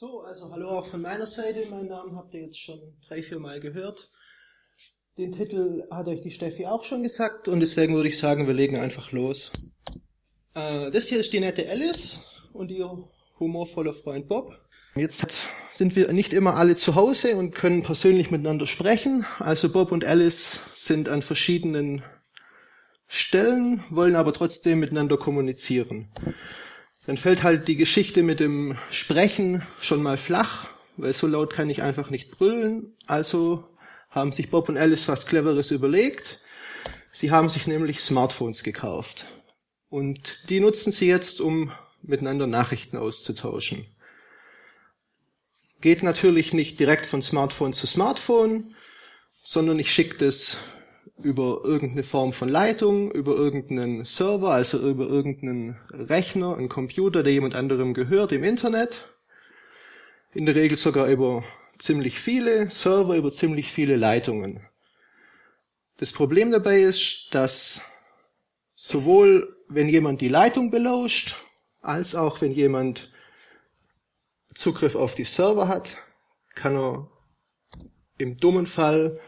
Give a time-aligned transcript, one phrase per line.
[0.00, 1.66] So, also hallo auch von meiner Seite.
[1.68, 4.08] Meinen Namen habt ihr jetzt schon drei, vier Mal gehört.
[5.16, 8.54] Den Titel hat euch die Steffi auch schon gesagt und deswegen würde ich sagen, wir
[8.54, 9.50] legen einfach los.
[10.54, 12.20] Äh, das hier ist die nette Alice
[12.52, 13.08] und ihr
[13.40, 14.56] humorvoller Freund Bob.
[14.94, 15.26] Jetzt
[15.74, 19.26] sind wir nicht immer alle zu Hause und können persönlich miteinander sprechen.
[19.40, 22.04] Also Bob und Alice sind an verschiedenen
[23.08, 26.08] Stellen, wollen aber trotzdem miteinander kommunizieren.
[27.08, 30.68] Dann fällt halt die Geschichte mit dem Sprechen schon mal flach,
[30.98, 32.94] weil so laut kann ich einfach nicht brüllen.
[33.06, 33.64] Also
[34.10, 36.38] haben sich Bob und Alice was Cleveres überlegt.
[37.14, 39.24] Sie haben sich nämlich Smartphones gekauft.
[39.88, 41.72] Und die nutzen sie jetzt, um
[42.02, 43.86] miteinander Nachrichten auszutauschen.
[45.80, 48.74] Geht natürlich nicht direkt von Smartphone zu Smartphone,
[49.42, 50.58] sondern ich schicke das
[51.16, 57.32] über irgendeine Form von Leitung, über irgendeinen Server, also über irgendeinen Rechner, einen Computer, der
[57.32, 59.08] jemand anderem gehört im Internet.
[60.34, 61.44] In der Regel sogar über
[61.78, 64.60] ziemlich viele Server, über ziemlich viele Leitungen.
[65.96, 67.80] Das Problem dabei ist, dass
[68.74, 71.36] sowohl wenn jemand die Leitung belauscht,
[71.80, 73.12] als auch wenn jemand
[74.54, 75.98] Zugriff auf die Server hat,
[76.54, 77.10] kann er
[78.16, 79.20] im dummen Fall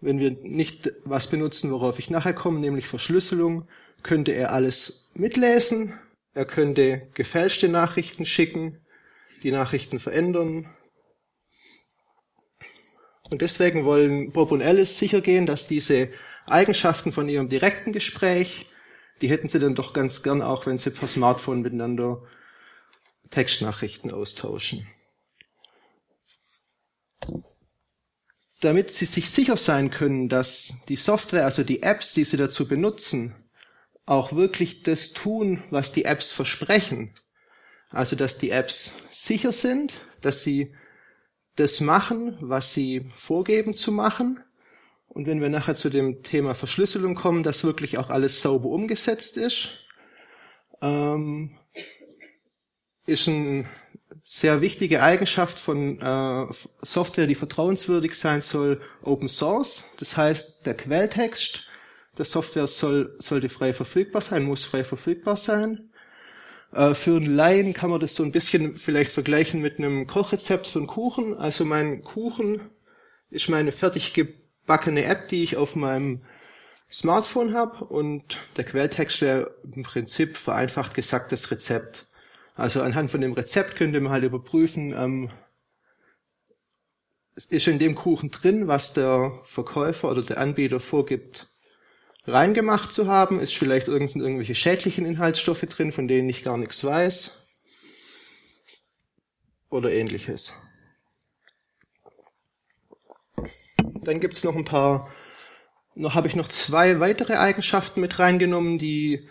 [0.00, 3.68] wenn wir nicht was benutzen, worauf ich nachher komme, nämlich Verschlüsselung,
[4.02, 5.98] könnte er alles mitlesen,
[6.34, 8.78] er könnte gefälschte Nachrichten schicken,
[9.42, 10.68] die Nachrichten verändern.
[13.30, 16.10] Und deswegen wollen Bob und Alice sicher gehen, dass diese
[16.46, 18.66] Eigenschaften von ihrem direkten Gespräch,
[19.20, 22.22] die hätten sie dann doch ganz gern auch, wenn sie per Smartphone miteinander
[23.30, 24.86] Textnachrichten austauschen.
[28.60, 32.66] Damit sie sich sicher sein können, dass die Software, also die Apps, die sie dazu
[32.66, 33.34] benutzen,
[34.04, 37.14] auch wirklich das tun, was die Apps versprechen.
[37.90, 40.74] Also, dass die Apps sicher sind, dass sie
[41.56, 44.40] das machen, was sie vorgeben zu machen.
[45.08, 49.36] Und wenn wir nachher zu dem Thema Verschlüsselung kommen, dass wirklich auch alles sauber umgesetzt
[49.36, 49.68] ist,
[50.80, 51.58] ähm,
[53.06, 53.66] ist ein
[54.30, 56.46] sehr wichtige Eigenschaft von äh,
[56.82, 59.86] Software, die vertrauenswürdig sein soll, Open Source.
[59.98, 61.62] Das heißt, der Quelltext
[62.18, 65.88] der Software soll, sollte frei verfügbar sein, muss frei verfügbar sein.
[66.72, 70.68] Äh, für einen Laien kann man das so ein bisschen vielleicht vergleichen mit einem Kochrezept
[70.68, 71.34] für einen Kuchen.
[71.34, 72.60] Also mein Kuchen
[73.30, 76.22] ist meine fertig gebackene App, die ich auf meinem
[76.92, 82.07] Smartphone habe und der Quelltext wäre im Prinzip vereinfacht gesagt das Rezept.
[82.58, 85.30] Also anhand von dem Rezept könnte man halt überprüfen, ähm,
[87.36, 91.46] ist in dem Kuchen drin, was der Verkäufer oder der Anbieter vorgibt,
[92.26, 93.38] reingemacht zu haben?
[93.38, 97.30] Ist vielleicht irgendwelche schädlichen Inhaltsstoffe drin, von denen ich gar nichts weiß?
[99.70, 100.52] Oder ähnliches.
[104.02, 105.08] Dann gibt's noch ein paar,
[105.94, 109.28] noch habe ich noch zwei weitere Eigenschaften mit reingenommen, die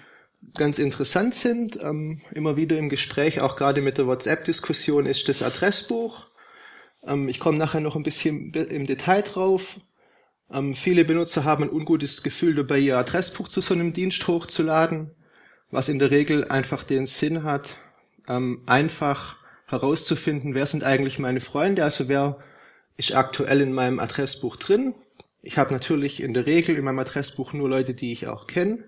[0.55, 5.41] ganz interessant sind, ähm, immer wieder im Gespräch, auch gerade mit der WhatsApp-Diskussion, ist das
[5.41, 6.25] Adressbuch.
[7.05, 9.77] Ähm, ich komme nachher noch ein bisschen im Detail drauf.
[10.51, 15.11] Ähm, viele Benutzer haben ein ungutes Gefühl dabei, ihr Adressbuch zu so einem Dienst hochzuladen,
[15.71, 17.75] was in der Regel einfach den Sinn hat,
[18.27, 22.39] ähm, einfach herauszufinden, wer sind eigentlich meine Freunde, also wer
[22.95, 24.95] ist aktuell in meinem Adressbuch drin.
[25.41, 28.85] Ich habe natürlich in der Regel in meinem Adressbuch nur Leute, die ich auch kenne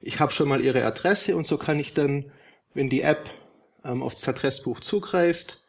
[0.00, 2.30] ich habe schon mal ihre Adresse und so kann ich dann,
[2.74, 3.28] wenn die App
[3.84, 5.62] ähm, auf das Adressbuch zugreift,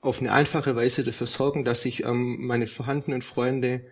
[0.00, 3.84] auf eine einfache Weise dafür sorgen, dass ich ähm, meine vorhandenen Freunde,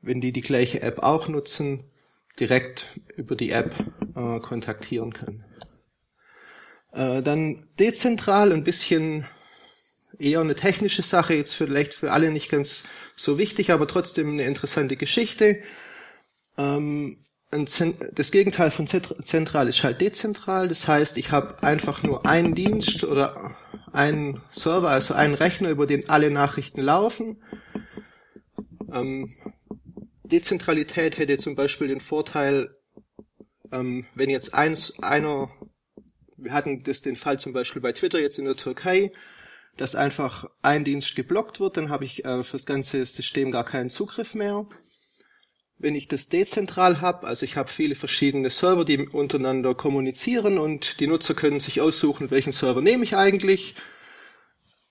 [0.00, 1.84] wenn die die gleiche App auch nutzen,
[2.38, 3.74] direkt über die App
[4.14, 5.44] äh, kontaktieren kann.
[6.92, 9.26] Äh, dann dezentral ein bisschen
[10.18, 12.82] eher eine technische Sache, jetzt vielleicht für alle nicht ganz
[13.16, 15.62] so wichtig, aber trotzdem eine interessante Geschichte.
[16.56, 20.68] Ähm, das Gegenteil von zentral ist halt dezentral.
[20.68, 23.56] Das heißt, ich habe einfach nur einen Dienst oder
[23.92, 27.42] einen Server, also einen Rechner, über den alle Nachrichten laufen.
[28.92, 29.32] Ähm,
[30.24, 32.76] Dezentralität hätte zum Beispiel den Vorteil,
[33.72, 35.50] ähm, wenn jetzt eins, einer,
[36.36, 39.10] wir hatten das den Fall zum Beispiel bei Twitter jetzt in der Türkei,
[39.78, 43.88] dass einfach ein Dienst geblockt wird, dann habe ich äh, fürs ganze System gar keinen
[43.88, 44.66] Zugriff mehr
[45.78, 51.00] wenn ich das dezentral habe, also ich habe viele verschiedene Server, die untereinander kommunizieren und
[51.00, 53.76] die Nutzer können sich aussuchen, welchen Server nehme ich eigentlich.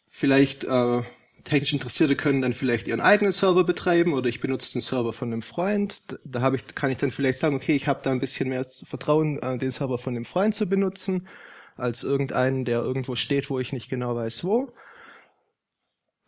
[0.09, 1.01] Vielleicht äh,
[1.43, 5.31] technisch Interessierte können dann vielleicht ihren eigenen Server betreiben oder ich benutze den Server von
[5.31, 6.01] einem Freund.
[6.23, 8.65] Da habe ich, kann ich dann vielleicht sagen, okay, ich habe da ein bisschen mehr
[8.85, 11.27] Vertrauen, äh, den Server von einem Freund zu benutzen,
[11.75, 14.73] als irgendeinen, der irgendwo steht, wo ich nicht genau weiß wo.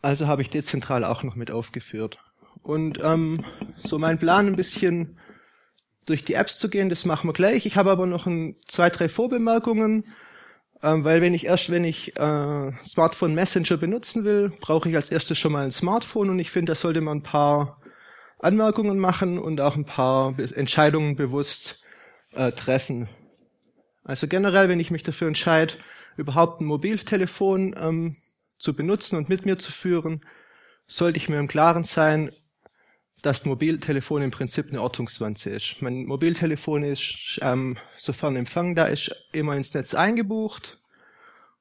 [0.02, 2.18] Also habe ich dezentral auch noch mit aufgeführt.
[2.62, 3.38] Und ähm,
[3.84, 5.18] so mein Plan ein bisschen
[6.06, 7.66] durch die Apps zu gehen, das machen wir gleich.
[7.66, 10.04] Ich habe aber noch ein, zwei, drei Vorbemerkungen,
[10.82, 15.10] ähm, weil wenn ich erst, wenn ich äh, Smartphone Messenger benutzen will, brauche ich als
[15.10, 17.80] erstes schon mal ein Smartphone und ich finde, da sollte man ein paar
[18.38, 21.80] Anmerkungen machen und auch ein paar Entscheidungen bewusst
[22.32, 23.08] äh, treffen.
[24.02, 25.74] Also generell, wenn ich mich dafür entscheide,
[26.16, 28.16] überhaupt ein Mobiltelefon ähm,
[28.58, 30.22] zu benutzen und mit mir zu führen,
[30.86, 32.32] sollte ich mir im Klaren sein,
[33.22, 35.76] dass Mobiltelefon im Prinzip eine Ortungswanze ist.
[35.80, 40.78] Mein Mobiltelefon ist, ähm, sofern Empfang da ist, immer ins Netz eingebucht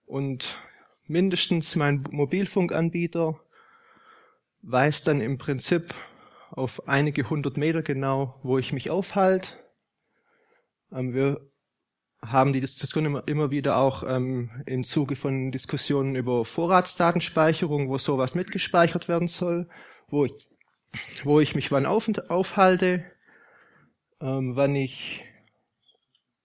[0.06, 0.56] und
[1.06, 3.40] mindestens mein Mobilfunkanbieter
[4.62, 5.94] weiß dann im Prinzip
[6.52, 9.50] auf einige hundert Meter genau, wo ich mich aufhalte.
[10.92, 11.50] Ähm, wir
[12.22, 17.98] haben die Diskussion immer, immer wieder auch ähm, im Zuge von Diskussionen über Vorratsdatenspeicherung, wo
[17.98, 19.70] sowas mitgespeichert werden soll,
[20.10, 20.34] wo ich,
[21.24, 23.04] wo ich mich wann auf, aufhalte,
[24.22, 25.24] ähm, wann ich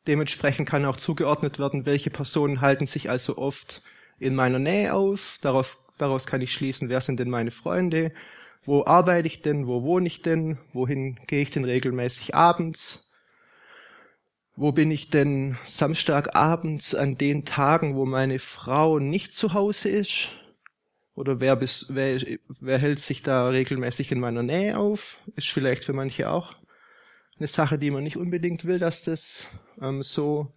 [0.06, 3.82] dementsprechend kann auch zugeordnet werden, welche Personen halten sich also oft
[4.18, 5.38] in meiner Nähe auf.
[5.40, 8.12] Darauf, daraus kann ich schließen, wer sind denn meine Freunde,
[8.64, 13.10] wo arbeite ich denn, wo wohne ich denn, wohin gehe ich denn regelmäßig abends,
[14.56, 20.28] wo bin ich denn Samstagabends an den Tagen, wo meine Frau nicht zu Hause ist?
[21.14, 22.20] Oder wer, bis, wer,
[22.60, 25.18] wer hält sich da regelmäßig in meiner Nähe auf?
[25.36, 26.54] Ist vielleicht für manche auch
[27.38, 29.46] eine Sache, die man nicht unbedingt will, dass das
[29.80, 30.52] ähm, so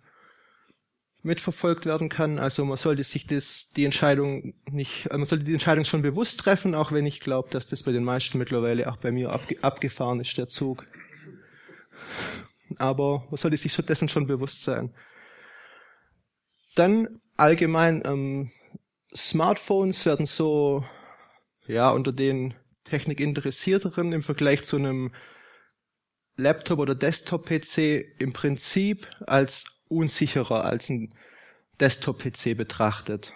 [1.21, 2.39] mitverfolgt werden kann.
[2.39, 6.73] Also man sollte sich das, die Entscheidung nicht, man sollte die Entscheidung schon bewusst treffen,
[6.75, 10.19] auch wenn ich glaube, dass das bei den meisten mittlerweile auch bei mir abge, abgefahren
[10.19, 10.85] ist, der Zug
[12.77, 14.93] aber man sollte sich dessen schon bewusst sein.
[16.75, 18.51] Dann allgemein, ähm,
[19.17, 20.85] Smartphones werden so,
[21.65, 22.53] ja, unter den
[22.83, 25.11] Technikinteressierteren im Vergleich zu einem
[26.35, 31.13] Laptop oder Desktop-PC im Prinzip als unsicherer als ein
[31.79, 33.33] Desktop-PC betrachtet.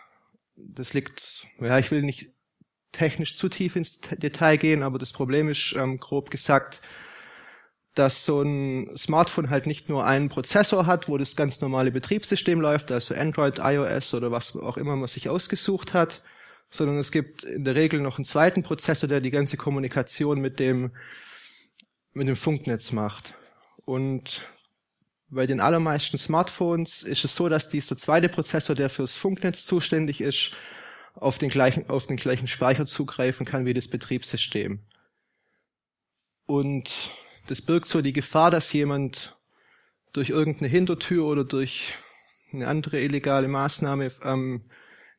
[0.56, 2.32] Das liegt, ja, ich will nicht
[2.92, 6.82] technisch zu tief ins Detail gehen, aber das Problem ist, ähm, grob gesagt,
[7.94, 12.62] dass so ein Smartphone halt nicht nur einen Prozessor hat, wo das ganz normale Betriebssystem
[12.62, 16.22] läuft, also Android, iOS oder was auch immer man sich ausgesucht hat,
[16.70, 20.60] sondern es gibt in der Regel noch einen zweiten Prozessor, der die ganze Kommunikation mit
[20.60, 20.92] dem,
[22.14, 23.36] mit dem Funknetz macht.
[23.84, 24.42] Und
[25.28, 30.22] bei den allermeisten Smartphones ist es so, dass dieser zweite Prozessor, der fürs Funknetz zuständig
[30.22, 30.52] ist,
[31.14, 34.80] auf den gleichen, auf den gleichen Speicher zugreifen kann wie das Betriebssystem.
[36.46, 36.90] Und
[37.48, 39.38] das birgt so die Gefahr, dass jemand
[40.14, 41.94] durch irgendeine Hintertür oder durch
[42.54, 44.64] eine andere illegale Maßnahme ähm,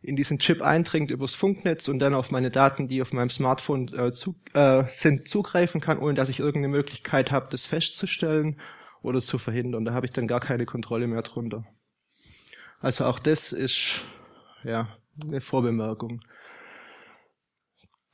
[0.02, 3.88] in diesen Chip eindringt übers Funknetz und dann auf meine Daten, die auf meinem Smartphone
[3.94, 8.60] äh, zu, äh, sind, zugreifen kann, ohne dass ich irgendeine Möglichkeit habe, das festzustellen
[9.02, 9.84] oder zu verhindern.
[9.84, 11.64] Da habe ich dann gar keine Kontrolle mehr drunter.
[12.80, 14.00] Also auch das ist
[14.64, 14.88] ja
[15.22, 16.20] eine Vorbemerkung.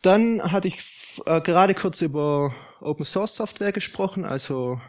[0.03, 4.81] Dann hatte ich äh, gerade kurz über Open Source Software gesprochen, also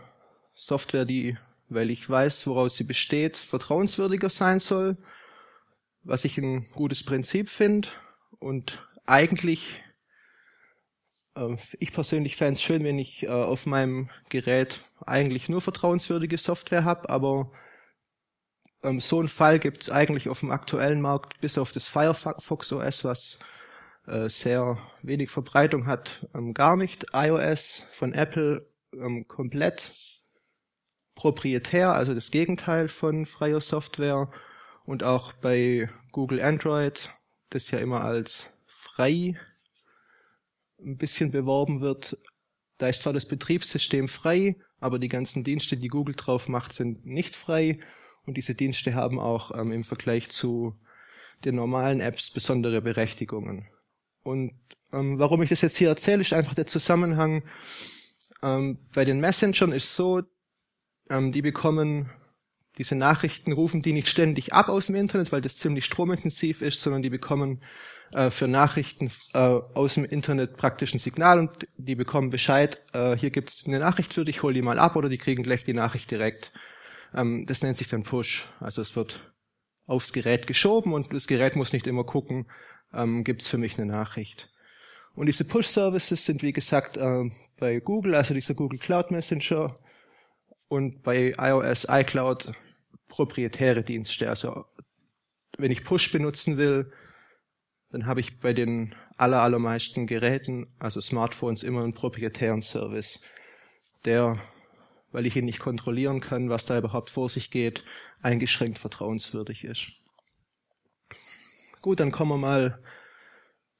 [0.54, 4.98] Software, die, weil ich weiß, woraus sie besteht, vertrauenswürdiger sein soll,
[6.04, 7.88] was ich ein gutes Prinzip finde
[8.40, 9.82] und eigentlich
[11.36, 16.38] äh, ich persönlich fände es schön, wenn ich äh, auf meinem Gerät eigentlich nur vertrauenswürdige
[16.38, 17.52] Software habe, aber
[18.84, 22.72] ähm, so einen Fall gibt es eigentlich auf dem aktuellen Markt, bis auf das Firefox
[22.72, 23.40] OS, was
[24.30, 27.08] sehr wenig Verbreitung hat, ähm, gar nicht.
[27.14, 29.94] iOS von Apple ähm, komplett
[31.16, 34.30] proprietär, also das Gegenteil von freier Software.
[34.86, 37.10] Und auch bei Google Android,
[37.50, 39.38] das ja immer als frei
[40.80, 42.18] ein bisschen beworben wird,
[42.78, 47.06] da ist zwar das Betriebssystem frei, aber die ganzen Dienste, die Google drauf macht, sind
[47.06, 47.80] nicht frei.
[48.26, 50.80] Und diese Dienste haben auch ähm, im Vergleich zu
[51.44, 53.68] den normalen Apps besondere Berechtigungen.
[54.24, 54.54] Und
[54.92, 57.44] ähm, warum ich das jetzt hier erzähle, ist einfach der Zusammenhang.
[58.42, 60.22] Ähm, bei den Messengern ist so,
[61.10, 62.10] ähm, die bekommen
[62.78, 66.82] diese Nachrichten, rufen die nicht ständig ab aus dem Internet, weil das ziemlich stromintensiv ist,
[66.82, 67.62] sondern die bekommen
[68.14, 73.18] äh, für Nachrichten äh, aus dem Internet praktisch ein Signal und die bekommen Bescheid, äh,
[73.18, 75.74] hier gibt's eine Nachricht für dich, hol die mal ab oder die kriegen gleich die
[75.74, 76.54] Nachricht direkt.
[77.14, 78.46] Ähm, das nennt sich dann Push.
[78.62, 79.20] Also es wird
[79.86, 82.48] aufs Gerät geschoben und das Gerät muss nicht immer gucken,
[82.94, 84.50] ähm, gibt es für mich eine Nachricht.
[85.16, 89.78] Und diese Push-Services sind, wie gesagt, äh, bei Google, also dieser Google Cloud Messenger
[90.68, 92.54] und bei iOS iCloud
[93.08, 94.30] proprietäre Dienste.
[94.30, 94.66] Also
[95.58, 96.92] wenn ich Push benutzen will,
[97.92, 103.22] dann habe ich bei den aller, allermeisten Geräten, also Smartphones, immer einen proprietären Service,
[104.06, 104.38] der,
[105.12, 107.84] weil ich ihn nicht kontrollieren kann, was da überhaupt vor sich geht,
[108.22, 109.92] eingeschränkt vertrauenswürdig ist.
[111.82, 112.80] Gut, dann kommen wir mal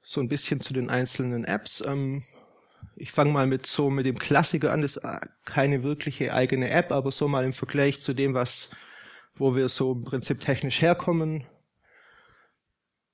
[0.02, 1.82] so ein bisschen zu den einzelnen Apps.
[1.86, 2.22] Ähm,
[2.96, 6.70] ich fange mal mit so mit dem Klassiker an, das ist äh, keine wirkliche eigene
[6.70, 8.70] App, aber so mal im Vergleich zu dem, was,
[9.34, 11.46] wo wir so im Prinzip technisch herkommen,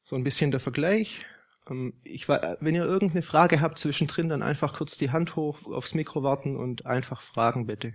[0.04, 1.26] so ein bisschen der Vergleich.
[1.68, 5.94] Ähm, ich, wenn ihr irgendeine Frage habt zwischendrin, dann einfach kurz die Hand hoch aufs
[5.94, 7.94] Mikro warten und einfach fragen bitte.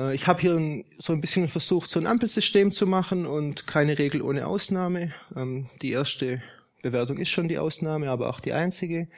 [0.00, 3.98] Äh, ich habe hier so ein bisschen versucht, so ein Ampelsystem zu machen und keine
[3.98, 5.12] Regel ohne Ausnahme.
[5.36, 6.42] Ähm, die erste
[6.82, 9.08] Bewertung ist schon die Ausnahme, aber auch die einzige.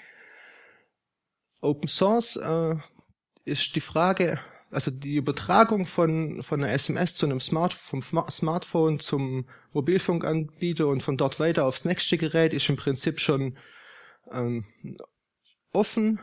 [1.61, 2.75] Open Source äh,
[3.45, 8.99] ist die Frage, also die Übertragung von, von einer SMS zu einem Smart, vom Smartphone
[8.99, 13.57] zum Mobilfunkanbieter und von dort weiter aufs nächste Gerät ist im Prinzip schon
[14.33, 14.65] ähm,
[15.73, 16.19] offen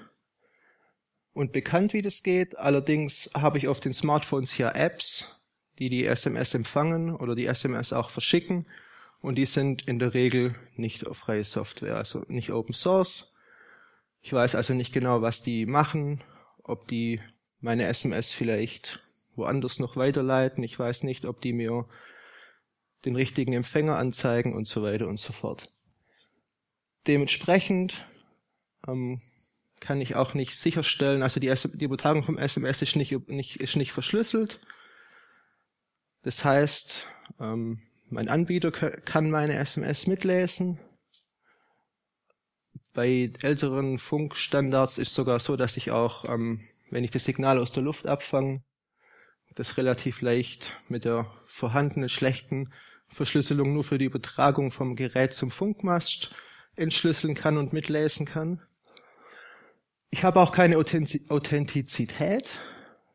[1.34, 2.58] und bekannt, wie das geht.
[2.58, 5.40] Allerdings habe ich auf den Smartphones hier Apps,
[5.78, 8.66] die die SMS empfangen oder die SMS auch verschicken
[9.22, 13.36] und die sind in der Regel nicht auf freie Software, also nicht Open Source.
[14.22, 16.24] Ich weiß also nicht genau, was die machen,
[16.64, 17.22] ob die
[17.60, 19.02] meine SMS vielleicht
[19.36, 20.64] woanders noch weiterleiten.
[20.64, 21.86] Ich weiß nicht, ob die mir
[23.06, 25.74] den richtigen Empfänger anzeigen und so weiter und so fort.
[27.08, 28.06] Dementsprechend
[28.88, 29.22] ähm,
[29.80, 33.76] kann ich auch nicht sicherstellen, also die, die Übertragung vom SMS ist nicht, nicht, ist
[33.76, 34.60] nicht verschlüsselt.
[36.24, 37.08] Das heißt,
[37.40, 40.80] ähm, mein Anbieter kann meine SMS mitlesen.
[42.94, 47.72] Bei älteren Funkstandards ist sogar so, dass ich auch ähm, wenn ich das Signal aus
[47.72, 48.64] der Luft abfange,
[49.56, 52.72] das relativ leicht mit der vorhandenen schlechten
[53.08, 56.34] Verschlüsselung nur für die Übertragung vom Gerät zum Funkmast
[56.76, 58.62] entschlüsseln kann und mitlesen kann.
[60.12, 62.60] Ich habe auch keine Authentizität.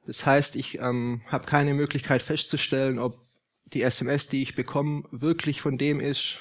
[0.07, 3.27] Das heißt, ich ähm, habe keine Möglichkeit festzustellen, ob
[3.65, 6.39] die SMS, die ich bekomme, wirklich von dem ist,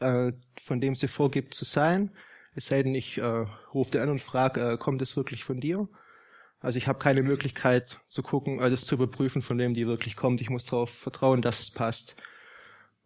[0.00, 2.10] äh, von dem sie vorgibt zu sein.
[2.54, 5.60] Es sei denn, ich äh, rufe dir an und frage, äh, kommt es wirklich von
[5.60, 5.88] dir?
[6.60, 10.40] Also ich habe keine Möglichkeit zu gucken, alles zu überprüfen, von dem die wirklich kommt.
[10.40, 12.16] Ich muss darauf vertrauen, dass es passt.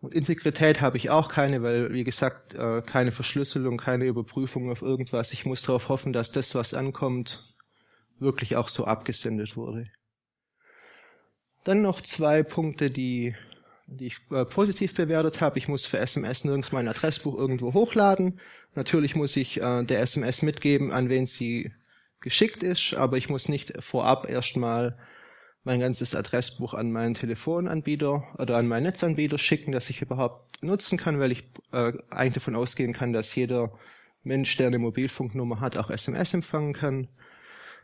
[0.03, 4.83] Und Integrität habe ich auch keine, weil, wie gesagt, äh, keine Verschlüsselung, keine Überprüfung auf
[4.83, 5.33] irgendwas.
[5.33, 7.55] Ich muss darauf hoffen, dass das, was ankommt,
[8.19, 9.87] wirklich auch so abgesendet wurde.
[11.65, 13.37] Dann noch zwei Punkte, die
[13.87, 15.59] die ich äh, positiv bewertet habe.
[15.59, 18.41] Ich muss für SMS nirgends mein Adressbuch irgendwo hochladen.
[18.75, 21.73] Natürlich muss ich äh, der SMS mitgeben, an wen sie
[22.21, 24.99] geschickt ist, aber ich muss nicht vorab erstmal
[25.65, 30.99] mein ganzes Adressbuch an meinen Telefonanbieter oder an meinen Netzanbieter schicken, dass ich überhaupt nutzen
[30.99, 33.73] kann, weil ich äh, eigentlich davon ausgehen kann, dass jeder
[34.25, 37.09] Mensch, der eine Mobilfunknummer hat, auch SMS empfangen kann.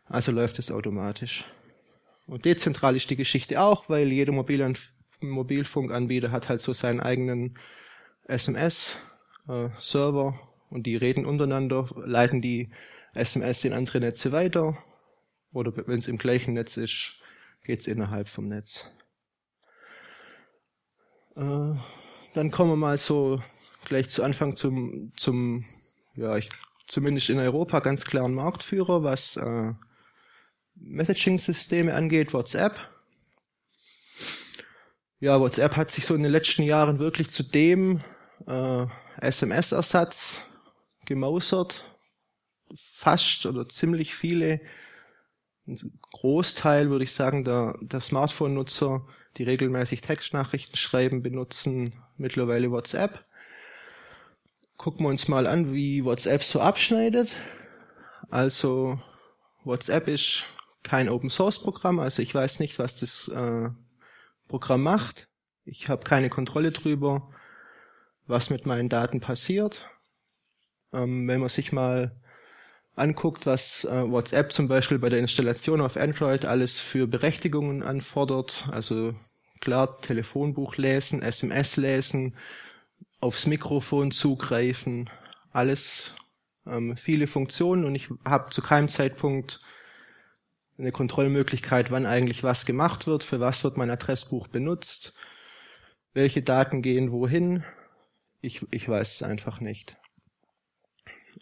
[0.06, 1.44] Also läuft es automatisch.
[2.26, 7.58] Und dezentral ist die Geschichte auch, weil jeder Mobilanbieter Mobilfunkanbieter hat halt so seinen eigenen
[8.24, 12.70] SMS-Server äh, und die reden untereinander, leiten die
[13.14, 14.76] SMS in andere Netze weiter
[15.52, 17.17] oder wenn es im gleichen Netz ist,
[17.68, 18.90] geht es innerhalb vom Netz.
[21.36, 21.74] Äh,
[22.32, 23.42] dann kommen wir mal so
[23.84, 25.66] gleich zu Anfang zum, zum
[26.14, 26.48] ja, ich,
[26.86, 29.74] zumindest in Europa ganz klaren Marktführer, was äh,
[30.76, 32.78] Messaging-Systeme angeht, WhatsApp.
[35.20, 38.00] Ja, WhatsApp hat sich so in den letzten Jahren wirklich zu dem
[38.46, 38.86] äh,
[39.20, 40.38] SMS-Ersatz
[41.04, 41.84] gemausert.
[42.74, 44.62] Fast oder ziemlich viele,
[46.12, 49.06] Großteil würde ich sagen, der, der Smartphone-Nutzer,
[49.36, 53.24] die regelmäßig Textnachrichten schreiben, benutzen mittlerweile WhatsApp.
[54.76, 57.30] Gucken wir uns mal an, wie WhatsApp so abschneidet.
[58.30, 58.98] Also
[59.64, 60.44] WhatsApp ist
[60.82, 63.68] kein Open Source Programm, also ich weiß nicht, was das äh,
[64.48, 65.28] Programm macht.
[65.64, 67.30] Ich habe keine Kontrolle drüber,
[68.26, 69.86] was mit meinen Daten passiert.
[70.92, 72.18] Ähm, wenn man sich mal
[72.98, 78.68] anguckt, was äh, WhatsApp zum Beispiel bei der Installation auf Android alles für Berechtigungen anfordert,
[78.70, 79.14] also
[79.60, 82.36] klar, Telefonbuch lesen, SMS lesen,
[83.20, 85.10] aufs Mikrofon zugreifen,
[85.50, 86.14] alles
[86.66, 89.60] ähm, viele Funktionen und ich habe zu keinem Zeitpunkt
[90.78, 95.14] eine Kontrollmöglichkeit, wann eigentlich was gemacht wird, für was wird mein Adressbuch benutzt,
[96.12, 97.64] welche Daten gehen wohin.
[98.40, 99.96] Ich, ich weiß es einfach nicht.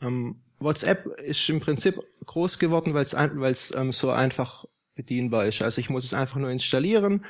[0.01, 3.05] Ähm, WhatsApp ist im Prinzip groß geworden, weil
[3.53, 5.63] es ähm, so einfach bedienbar ist.
[5.63, 7.25] Also ich muss es einfach nur installieren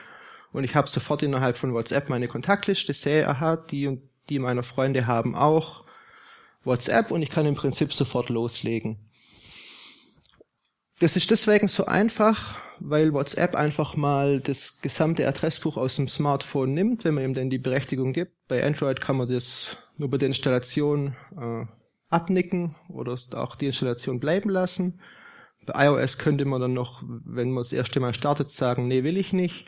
[0.52, 4.62] und ich habe sofort innerhalb von WhatsApp meine Kontaktliste, sehe, aha, die und die meiner
[4.62, 5.84] Freunde haben auch
[6.64, 8.98] WhatsApp und ich kann im Prinzip sofort loslegen.
[10.98, 16.72] Das ist deswegen so einfach, weil WhatsApp einfach mal das gesamte Adressbuch aus dem Smartphone
[16.72, 18.32] nimmt, wenn man ihm denn die Berechtigung gibt.
[18.48, 21.66] Bei Android kann man das nur bei der Installation äh,
[22.08, 25.00] abnicken oder auch die Installation bleiben lassen.
[25.66, 29.16] Bei iOS könnte man dann noch, wenn man das erste Mal startet, sagen, nee, will
[29.16, 29.66] ich nicht.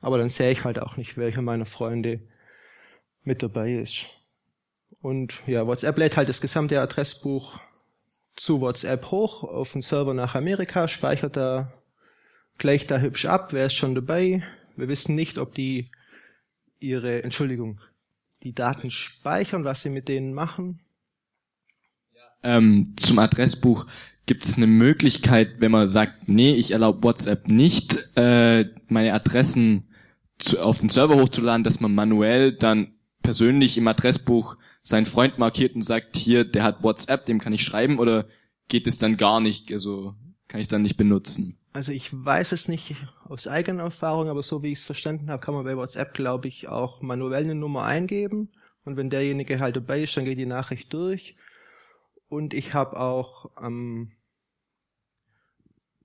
[0.00, 2.20] Aber dann sehe ich halt auch nicht, welcher meiner Freunde
[3.22, 4.06] mit dabei ist.
[5.02, 7.58] Und ja, WhatsApp lädt halt das gesamte Adressbuch
[8.36, 11.72] zu WhatsApp hoch auf den Server nach Amerika, speichert da
[12.58, 14.42] gleich da hübsch ab, wer ist schon dabei.
[14.76, 15.90] Wir wissen nicht, ob die
[16.78, 17.80] ihre, Entschuldigung,
[18.42, 20.80] die Daten speichern, was sie mit denen machen.
[22.42, 23.86] Ähm, zum Adressbuch
[24.26, 29.88] gibt es eine Möglichkeit, wenn man sagt, nee, ich erlaube WhatsApp nicht, äh, meine Adressen
[30.38, 32.92] zu, auf den Server hochzuladen, dass man manuell dann
[33.22, 37.62] persönlich im Adressbuch seinen Freund markiert und sagt, hier, der hat WhatsApp, dem kann ich
[37.62, 38.26] schreiben, oder
[38.68, 40.14] geht es dann gar nicht, also
[40.48, 41.58] kann ich dann nicht benutzen?
[41.72, 42.96] Also ich weiß es nicht
[43.28, 46.48] aus eigener Erfahrung, aber so wie ich es verstanden habe, kann man bei WhatsApp, glaube
[46.48, 48.50] ich, auch manuell eine Nummer eingeben
[48.84, 51.36] und wenn derjenige halt dabei ist, dann geht die Nachricht durch.
[52.30, 54.12] Und ich habe auch, ähm,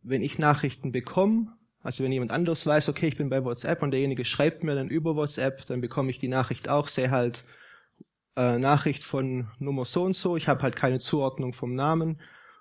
[0.01, 3.91] wenn ich Nachrichten bekomme, also wenn jemand anderes weiß, okay, ich bin bei WhatsApp und
[3.91, 7.44] derjenige schreibt mir dann über WhatsApp, dann bekomme ich die Nachricht auch, sehe halt
[8.36, 10.36] äh, Nachricht von Nummer so und so.
[10.36, 12.20] Ich habe halt keine Zuordnung vom Namen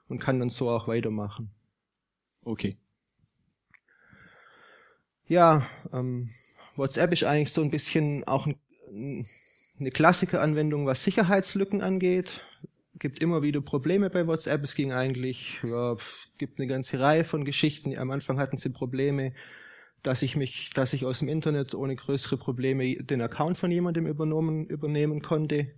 [0.09, 1.51] und kann dann so auch weitermachen.
[2.45, 2.77] Okay.
[5.27, 6.29] Ja, ähm,
[6.77, 9.27] WhatsApp ist eigentlich so ein bisschen auch ein,
[9.81, 12.43] eine Klassikeranwendung, was Sicherheitslücken angeht.
[12.99, 14.63] Gibt immer wieder Probleme bei WhatsApp.
[14.63, 15.97] Es ging eigentlich, ja,
[16.39, 17.97] gibt eine ganze Reihe von Geschichten.
[17.99, 19.33] Am Anfang hatten sie Probleme,
[20.03, 24.07] dass ich mich, dass ich aus dem Internet ohne größere Probleme den Account von jemandem
[24.07, 25.73] übernommen, übernehmen konnte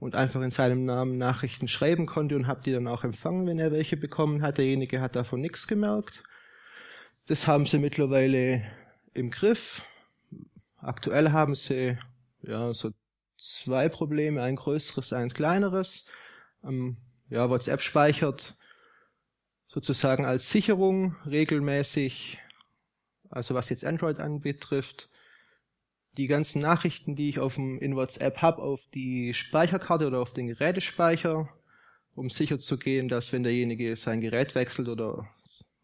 [0.00, 3.58] und einfach in seinem Namen Nachrichten schreiben konnte und habe die dann auch empfangen, wenn
[3.58, 4.58] er welche bekommen hat.
[4.58, 6.24] Derjenige hat davon nichts gemerkt.
[7.26, 8.62] Das haben sie mittlerweile
[9.14, 9.82] im Griff.
[10.76, 11.96] Aktuell haben sie
[12.42, 12.90] ja so
[13.38, 16.04] zwei Probleme, ein größeres, ein kleineres.
[16.64, 16.96] Ähm,
[17.28, 18.56] ja, WhatsApp speichert
[19.68, 22.38] sozusagen als Sicherung regelmäßig
[23.34, 25.10] also was jetzt Android anbetrifft,
[26.16, 30.32] die ganzen Nachrichten, die ich auf dem, in WhatsApp habe, auf die Speicherkarte oder auf
[30.32, 31.48] den Gerätespeicher,
[32.14, 35.28] um sicher zu gehen, dass wenn derjenige sein Gerät wechselt oder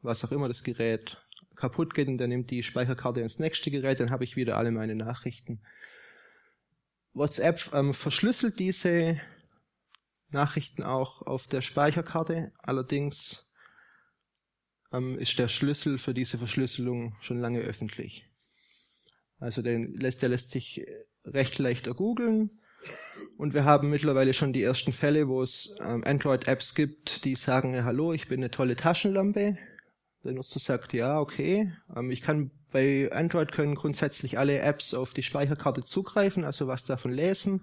[0.03, 1.21] was auch immer das Gerät
[1.57, 4.71] kaputt geht und der nimmt die Speicherkarte ins nächste Gerät, dann habe ich wieder alle
[4.71, 5.61] meine Nachrichten.
[7.13, 9.21] WhatsApp ähm, verschlüsselt diese
[10.33, 13.53] Nachrichten auch auf der Speicherkarte, allerdings
[14.93, 18.27] ähm, ist der Schlüssel für diese Verschlüsselung schon lange öffentlich.
[19.39, 20.87] Also den lässt, der lässt sich
[21.25, 22.51] recht leicht ergoogeln.
[23.37, 27.75] Und wir haben mittlerweile schon die ersten Fälle, wo es ähm, Android-Apps gibt, die sagen,
[27.75, 29.59] ja, hallo, ich bin eine tolle Taschenlampe.
[30.25, 31.73] Der Nutzer sagt, ja, okay.
[31.95, 36.85] Ähm, ich kann bei Android können grundsätzlich alle Apps auf die Speicherkarte zugreifen, also was
[36.85, 37.63] davon lesen.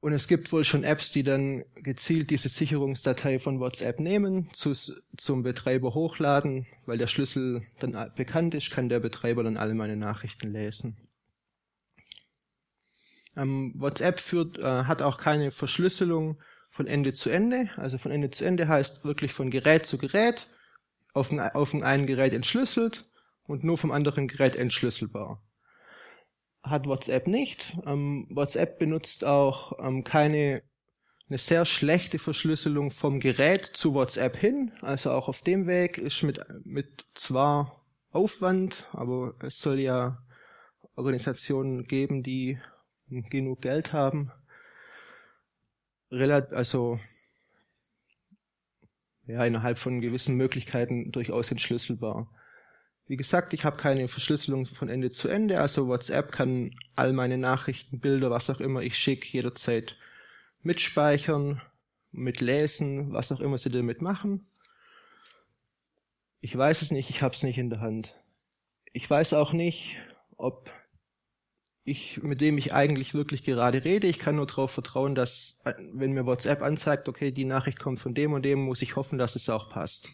[0.00, 4.72] Und es gibt wohl schon Apps, die dann gezielt diese Sicherungsdatei von WhatsApp nehmen, zu,
[5.16, 9.96] zum Betreiber hochladen, weil der Schlüssel dann bekannt ist, kann der Betreiber dann alle meine
[9.96, 10.96] Nachrichten lesen.
[13.36, 17.70] Ähm, WhatsApp führt, äh, hat auch keine Verschlüsselung von Ende zu Ende.
[17.76, 20.46] Also von Ende zu Ende heißt wirklich von Gerät zu Gerät,
[21.14, 23.10] auf ein, auf ein einen Gerät entschlüsselt
[23.44, 25.42] und nur vom anderen Gerät entschlüsselbar
[26.66, 27.78] hat WhatsApp nicht.
[27.86, 30.62] Ähm, WhatsApp benutzt auch ähm, keine
[31.28, 34.72] eine sehr schlechte Verschlüsselung vom Gerät zu WhatsApp hin.
[34.80, 40.22] Also auch auf dem Weg ist mit, mit zwar Aufwand, aber es soll ja
[40.94, 42.58] Organisationen geben, die
[43.08, 44.30] genug Geld haben.
[46.10, 47.00] Relat also
[49.26, 52.30] ja, innerhalb von gewissen Möglichkeiten durchaus entschlüsselbar.
[53.08, 57.38] Wie gesagt, ich habe keine Verschlüsselung von Ende zu Ende, also WhatsApp kann all meine
[57.38, 59.96] Nachrichten, Bilder, was auch immer ich schicke, jederzeit
[60.62, 61.62] mitspeichern,
[62.10, 64.48] mitlesen, was auch immer sie damit machen.
[66.40, 68.14] Ich weiß es nicht, ich habe es nicht in der Hand.
[68.92, 69.98] Ich weiß auch nicht,
[70.36, 70.72] ob
[71.84, 75.60] ich, mit dem ich eigentlich wirklich gerade rede, ich kann nur darauf vertrauen, dass,
[75.92, 79.18] wenn mir WhatsApp anzeigt, okay, die Nachricht kommt von dem und dem, muss ich hoffen,
[79.18, 80.08] dass es auch passt.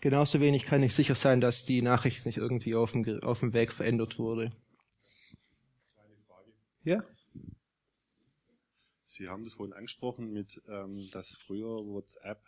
[0.00, 3.52] Genauso wenig kann ich sicher sein, dass die Nachricht nicht irgendwie auf dem, auf dem
[3.52, 4.52] Weg verändert wurde.
[6.84, 7.02] Ja?
[9.04, 12.40] Sie haben das vorhin angesprochen mit, ähm, dass früher WhatsApp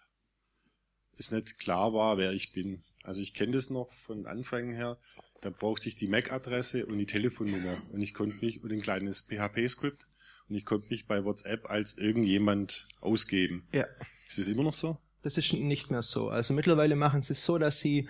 [1.17, 2.85] es nicht klar war, wer ich bin.
[3.03, 4.99] Also ich kenne das noch von Anfang her.
[5.41, 9.23] Da brauchte ich die MAC-Adresse und die Telefonnummer und ich konnte nicht und ein kleines
[9.23, 10.07] PHP-Skript
[10.49, 13.67] Und ich konnte mich bei WhatsApp als irgendjemand ausgeben.
[13.73, 13.87] Ja.
[14.29, 14.99] Ist das immer noch so?
[15.23, 16.31] Das ist nicht mehr so.
[16.31, 18.09] Also mittlerweile machen sie es so, dass sie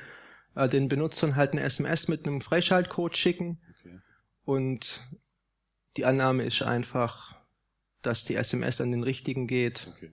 [0.55, 3.61] äh, den Benutzern halt eine SMS mit einem Freischaltcode schicken.
[3.79, 3.99] Okay.
[4.45, 5.07] Und
[5.97, 7.37] die Annahme ist einfach,
[8.03, 9.89] dass die SMS an den richtigen geht.
[9.95, 10.13] Okay.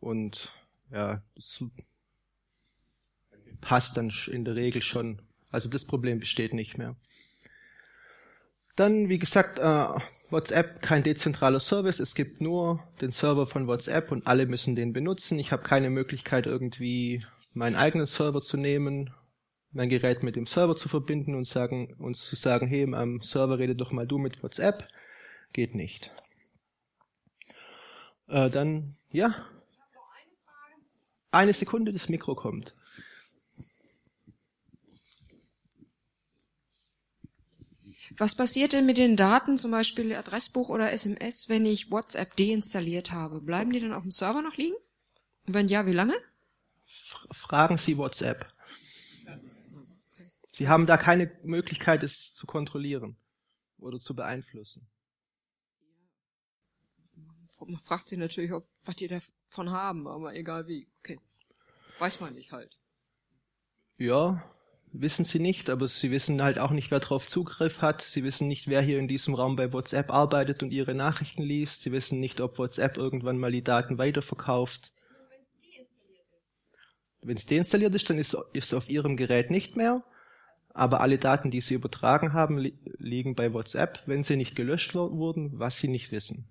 [0.00, 0.52] Und
[0.90, 1.64] ja, das
[3.60, 5.22] passt dann in der Regel schon.
[5.50, 6.96] Also das Problem besteht nicht mehr.
[8.76, 12.00] Dann, wie gesagt, äh, WhatsApp kein dezentraler Service.
[12.00, 15.38] Es gibt nur den Server von WhatsApp und alle müssen den benutzen.
[15.38, 19.14] Ich habe keine Möglichkeit, irgendwie meinen eigenen Server zu nehmen,
[19.70, 23.58] mein Gerät mit dem Server zu verbinden und sagen, uns zu sagen, hey, am Server
[23.58, 24.88] rede doch mal du mit WhatsApp.
[25.52, 26.10] Geht nicht.
[28.28, 29.34] Äh, dann, ja.
[31.30, 32.74] Eine Sekunde, das Mikro kommt.
[38.16, 43.12] Was passiert denn mit den Daten, zum Beispiel Adressbuch oder SMS, wenn ich WhatsApp deinstalliert
[43.12, 43.40] habe?
[43.40, 44.76] Bleiben die dann auf dem Server noch liegen?
[45.46, 46.14] Und wenn ja, wie lange?
[47.32, 48.46] Fragen Sie WhatsApp.
[50.52, 53.16] Sie haben da keine Möglichkeit, es zu kontrollieren
[53.78, 54.86] oder zu beeinflussen.
[57.66, 60.86] Man fragt sich natürlich auch, was die davon haben, aber egal wie.
[61.00, 61.18] Okay.
[61.98, 62.76] Weiß man nicht halt.
[63.96, 64.42] Ja,
[64.96, 68.00] wissen sie nicht, aber sie wissen halt auch nicht, wer darauf Zugriff hat.
[68.02, 71.82] Sie wissen nicht, wer hier in diesem Raum bei WhatsApp arbeitet und ihre Nachrichten liest.
[71.82, 74.92] Sie wissen nicht, ob WhatsApp irgendwann mal die Daten weiterverkauft.
[77.22, 80.04] Wenn es deinstalliert ist, dann ist es auf ihrem Gerät nicht mehr.
[80.72, 84.94] Aber alle Daten, die sie übertragen haben, li liegen bei WhatsApp, wenn sie nicht gelöscht
[84.94, 86.46] wurden, was sie nicht wissen.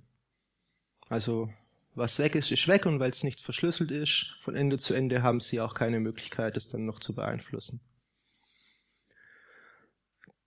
[1.09, 1.49] Also
[1.95, 5.21] was weg ist, ist weg und weil es nicht verschlüsselt ist, von Ende zu Ende
[5.21, 7.81] haben sie auch keine Möglichkeit, es dann noch zu beeinflussen.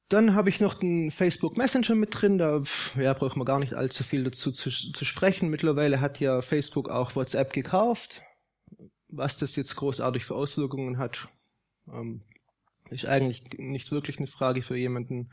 [0.09, 2.63] Dann habe ich noch den Facebook Messenger mit drin, da
[2.97, 5.49] ja, braucht man gar nicht allzu viel dazu zu, zu sprechen.
[5.49, 8.23] Mittlerweile hat ja Facebook auch WhatsApp gekauft.
[9.09, 11.29] Was das jetzt großartig für Auswirkungen hat,
[11.93, 12.21] ähm,
[12.91, 15.31] ist eigentlich nicht wirklich eine Frage für jemanden,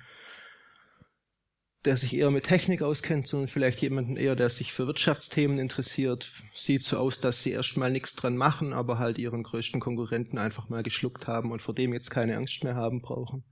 [1.86, 6.32] der sich eher mit Technik auskennt, sondern vielleicht jemanden eher, der sich für Wirtschaftsthemen interessiert.
[6.56, 10.70] Sieht so aus, dass sie erstmal nichts dran machen, aber halt ihren größten Konkurrenten einfach
[10.70, 13.44] mal geschluckt haben und vor dem jetzt keine Angst mehr haben brauchen.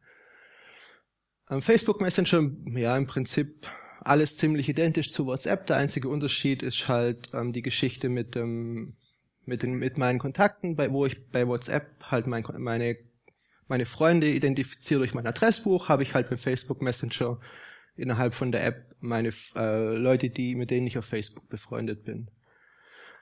[1.59, 3.67] Facebook Messenger, ja, im Prinzip
[3.99, 5.67] alles ziemlich identisch zu WhatsApp.
[5.67, 8.95] Der einzige Unterschied ist halt ähm, die Geschichte mit ähm,
[9.45, 12.97] mit den mit meinen Kontakten, bei wo ich bei WhatsApp halt mein, meine
[13.67, 17.39] meine Freunde identifiziere durch mein Adressbuch, habe ich halt beim Facebook Messenger
[17.95, 22.29] innerhalb von der App meine äh, Leute, die mit denen ich auf Facebook befreundet bin.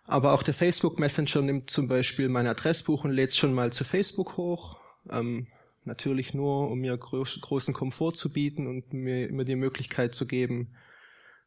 [0.06, 3.72] Aber auch der Facebook Messenger nimmt zum Beispiel mein Adressbuch und lädt es schon mal
[3.72, 4.80] zu Facebook hoch.
[5.10, 5.48] Ähm,
[5.84, 10.28] Natürlich nur, um mir groß, großen Komfort zu bieten und mir immer die Möglichkeit zu
[10.28, 10.76] geben,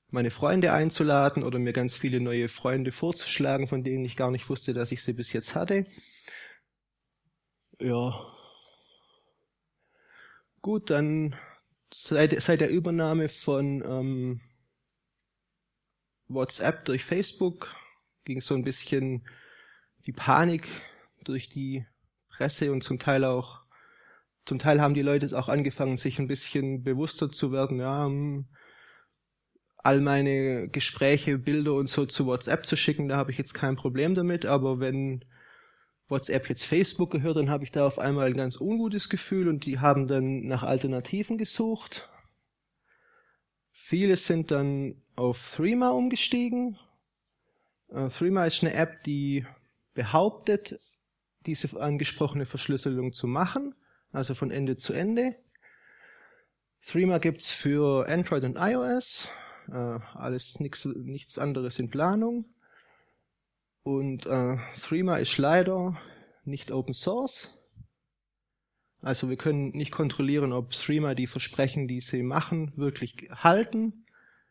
[0.09, 4.49] meine Freunde einzuladen oder mir ganz viele neue Freunde vorzuschlagen, von denen ich gar nicht
[4.49, 5.87] wusste, dass ich sie bis jetzt hatte.
[7.81, 8.27] Ja.
[10.61, 11.35] Gut, dann
[11.93, 14.41] seit, seit der Übernahme von ähm,
[16.29, 17.75] WhatsApp durch Facebook
[18.25, 19.27] ging so ein bisschen
[20.07, 20.69] die Panik
[21.25, 21.87] durch die
[22.29, 23.62] Presse und zum Teil auch
[24.45, 28.11] zum Teil haben die Leute auch angefangen, sich ein bisschen bewusster zu werden, ja,
[29.79, 33.77] all meine Gespräche, Bilder und so zu WhatsApp zu schicken, da habe ich jetzt kein
[33.77, 35.25] Problem damit, aber wenn
[36.09, 39.65] WhatsApp jetzt Facebook gehört, dann habe ich da auf einmal ein ganz ungutes Gefühl und
[39.65, 42.09] die haben dann nach Alternativen gesucht.
[43.71, 46.79] Viele sind dann auf Threema umgestiegen.
[47.89, 49.47] Uh, Threema ist eine App, die
[49.95, 50.81] behauptet,
[51.45, 53.75] diese angesprochene Verschlüsselung zu machen
[54.13, 55.37] also von Ende zu Ende.
[56.83, 59.29] Threema gibt's für Android und iOS,
[59.69, 62.47] äh, alles nix, nichts anderes in Planung.
[63.85, 65.97] Und äh, Threema ist leider
[66.45, 67.51] nicht Open Source.
[69.01, 74.07] Also wir können nicht kontrollieren, ob Threema die Versprechen, die sie machen, wirklich halten.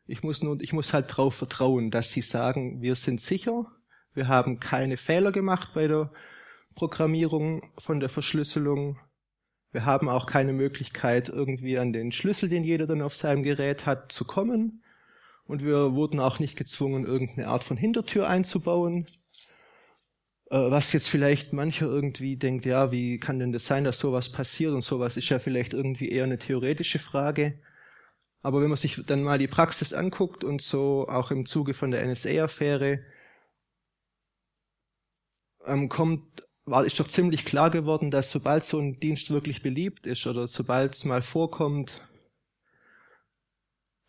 [0.06, 3.66] Ich muss nur, ich muss halt darauf vertrauen, dass sie sagen, wir sind sicher,
[4.14, 6.12] wir haben keine Fehler gemacht bei der
[6.76, 9.00] Programmierung von der Verschlüsselung
[9.72, 13.86] wir haben auch keine Möglichkeit, irgendwie an den Schlüssel, den jeder dann auf seinem Gerät
[13.86, 14.84] hat, zu kommen.
[15.46, 19.06] Und wir wurden auch nicht gezwungen, irgendeine Art von Hintertür einzubauen.
[20.50, 24.30] Äh, was jetzt vielleicht mancher irgendwie denkt, ja, wie kann denn das sein, dass sowas
[24.32, 27.60] passiert und sowas ist ja vielleicht irgendwie eher eine theoretische Frage.
[28.42, 31.92] Aber wenn man sich dann mal die Praxis anguckt und so auch im Zuge von
[31.92, 33.00] der NSA-Affäre,
[35.66, 40.06] ähm, kommt war, ist doch ziemlich klar geworden, dass sobald so ein Dienst wirklich beliebt
[40.06, 42.02] ist oder sobald es mal vorkommt,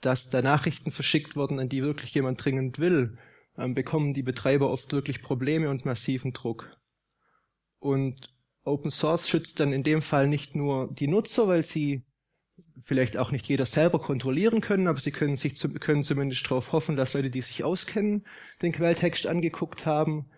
[0.00, 3.16] dass da Nachrichten verschickt wurden, an die wirklich jemand dringend will,
[3.56, 6.76] ähm, bekommen die Betreiber oft wirklich Probleme und massiven Druck.
[7.78, 8.32] Und
[8.64, 12.04] Open Source schützt dann in dem Fall nicht nur die Nutzer, weil sie
[12.80, 16.96] vielleicht auch nicht jeder selber kontrollieren können, aber sie können sich können zumindest darauf hoffen,
[16.96, 18.24] dass Leute, die sich auskennen,
[18.60, 20.30] den Quelltext angeguckt haben.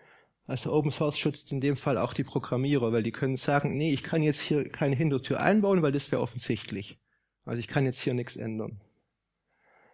[0.47, 3.91] Also Open Source schützt in dem Fall auch die Programmierer, weil die können sagen, nee,
[3.91, 6.99] ich kann jetzt hier keine Hintertür einbauen, weil das wäre offensichtlich.
[7.45, 8.81] Also ich kann jetzt hier nichts ändern.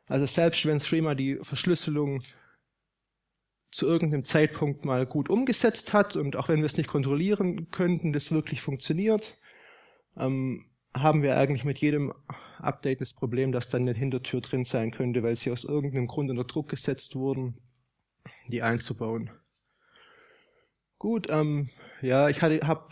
[0.07, 2.21] Also selbst wenn Threema die Verschlüsselung
[3.71, 8.11] zu irgendeinem Zeitpunkt mal gut umgesetzt hat und auch wenn wir es nicht kontrollieren könnten,
[8.11, 9.39] das wirklich funktioniert,
[10.17, 12.13] ähm, haben wir eigentlich mit jedem
[12.59, 16.29] Update das Problem, dass dann eine Hintertür drin sein könnte, weil sie aus irgendeinem Grund
[16.29, 17.57] unter Druck gesetzt wurden,
[18.49, 19.31] die einzubauen.
[21.01, 21.67] Gut, ähm,
[22.03, 22.83] ja, ich habe,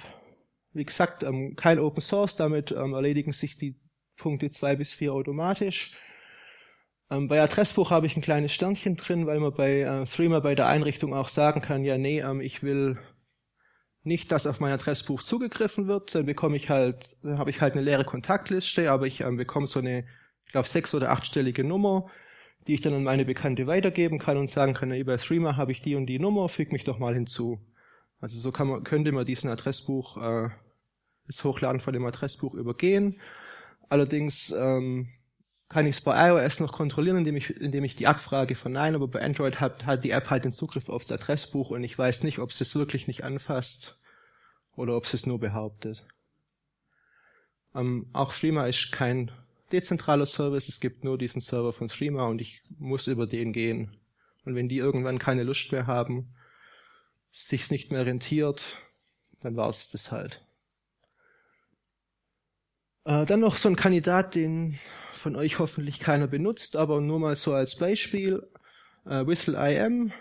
[0.74, 3.80] wie gesagt, ähm, kein Open Source, damit ähm, erledigen sich die
[4.18, 5.96] Punkte zwei bis vier automatisch.
[7.12, 10.56] Ähm, bei Adressbuch habe ich ein kleines Sternchen drin, weil man bei äh, Threema bei
[10.56, 12.98] der Einrichtung auch sagen kann, ja, nee, ähm, ich will
[14.02, 17.74] nicht, dass auf mein Adressbuch zugegriffen wird, dann bekomme ich halt, dann habe ich halt
[17.74, 20.08] eine leere Kontaktliste, aber ich ähm, bekomme so eine,
[20.48, 22.10] ich glaube, sechs- oder achtstellige Nummer,
[22.66, 25.84] die ich dann an meine Bekannte weitergeben kann und sagen kann, bei Threema habe ich
[25.84, 27.60] die und die Nummer, füg mich doch mal hinzu.
[28.20, 30.50] Also so kann man, könnte man diesen Adressbuch, äh,
[31.28, 33.20] das Hochladen von dem Adressbuch übergehen.
[33.88, 35.10] Allerdings ähm,
[35.70, 39.08] kann ich es bei iOS noch kontrollieren, indem ich, indem ich die Abfrage verneine, aber
[39.08, 42.40] bei Android hat, hat die App halt den Zugriff aufs Adressbuch und ich weiß nicht,
[42.40, 44.00] ob es es wirklich nicht anfasst
[44.76, 46.06] oder ob es es nur behauptet.
[47.76, 49.32] Ähm, auch Streamer ist kein
[49.72, 53.96] dezentraler Service, es gibt nur diesen Server von Streamer und ich muss über den gehen.
[54.46, 56.34] Und wenn die irgendwann keine Lust mehr haben,
[57.32, 58.78] sich's nicht mehr rentiert,
[59.42, 60.46] dann war's das halt.
[63.06, 64.78] Äh, dann noch so ein Kandidat, den
[65.14, 68.48] von euch hoffentlich keiner benutzt, aber nur mal so als Beispiel.
[69.06, 70.12] Äh, WhistleIM,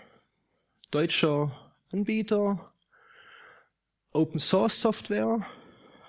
[0.91, 2.65] deutscher Anbieter,
[4.11, 5.45] Open Source Software,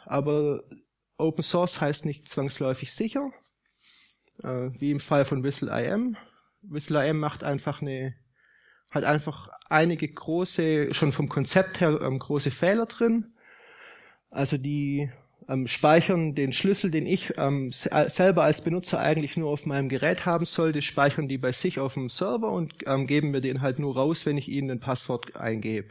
[0.07, 0.65] aber
[1.19, 3.31] Open Source heißt nicht zwangsläufig sicher,
[4.43, 6.17] äh, wie im Fall von WhistleIM.
[6.63, 8.15] WhistleIM macht einfach eine,
[8.91, 13.33] hat einfach einige große, schon vom Konzept her ähm, große Fehler drin.
[14.31, 15.11] Also die
[15.49, 19.89] ähm, speichern den Schlüssel, den ich ähm, äh, selber als Benutzer eigentlich nur auf meinem
[19.89, 23.61] Gerät haben sollte, speichern die bei sich auf dem Server und ähm, geben mir den
[23.61, 25.89] halt nur raus, wenn ich ihnen ein Passwort eingebe.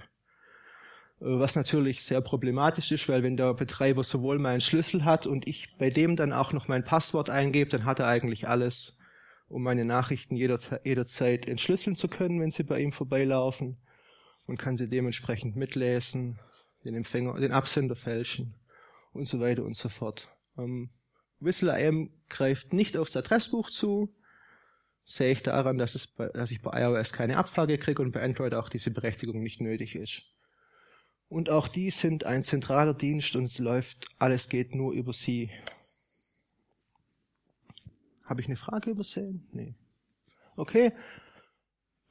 [1.22, 5.48] Äh, was natürlich sehr problematisch ist, weil wenn der Betreiber sowohl meinen Schlüssel hat und
[5.48, 8.96] ich bei dem dann auch noch mein Passwort eingebe, dann hat er eigentlich alles,
[9.50, 13.78] um meine Nachrichten jeder, jederzeit entschlüsseln zu können, wenn sie bei ihm vorbeilaufen
[14.48, 16.40] und kann sie dementsprechend mitlesen,
[16.86, 18.56] den Empfänger, den Absender fälschen
[19.12, 20.30] und so weiter und so fort.
[20.58, 20.90] Ähm,
[21.40, 24.14] WhistleIM greift nicht aufs Adressbuch zu.
[25.06, 28.22] Sehe ich daran, dass, es bei, dass ich bei iOS keine Abfrage kriege und bei
[28.22, 30.24] Android auch diese Berechtigung nicht nötig ist.
[31.28, 35.50] Und auch die sind ein zentraler Dienst und es läuft, alles geht nur über sie.
[38.30, 39.48] Habe ich eine Frage übersehen?
[39.52, 39.74] Nee.
[40.56, 40.94] Okay.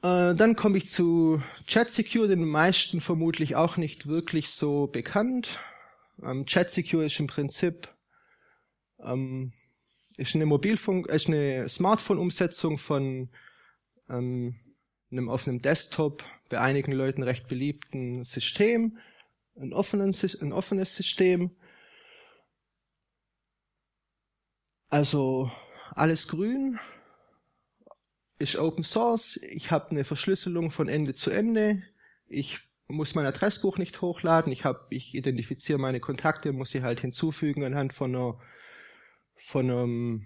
[0.01, 5.59] Äh, dann komme ich zu ChatSecure, den meisten vermutlich auch nicht wirklich so bekannt.
[6.21, 7.87] Ähm, Chat Secure ist im Prinzip
[9.01, 9.53] ähm,
[10.17, 13.29] ist eine Mobilfunk, ist eine Smartphone-Umsetzung von
[14.09, 14.59] ähm,
[15.11, 18.97] einem auf einem Desktop bei einigen Leuten recht beliebten System,
[19.55, 21.51] ein, offenen, ein offenes System.
[24.89, 25.49] Also
[25.99, 26.79] alles grün,
[28.39, 29.37] ist Open Source.
[29.51, 31.83] Ich habe eine Verschlüsselung von Ende zu Ende.
[32.27, 34.51] Ich muss mein Adressbuch nicht hochladen.
[34.51, 38.39] Ich ich identifiziere meine Kontakte, muss sie halt hinzufügen anhand von einer,
[39.35, 40.25] von einem,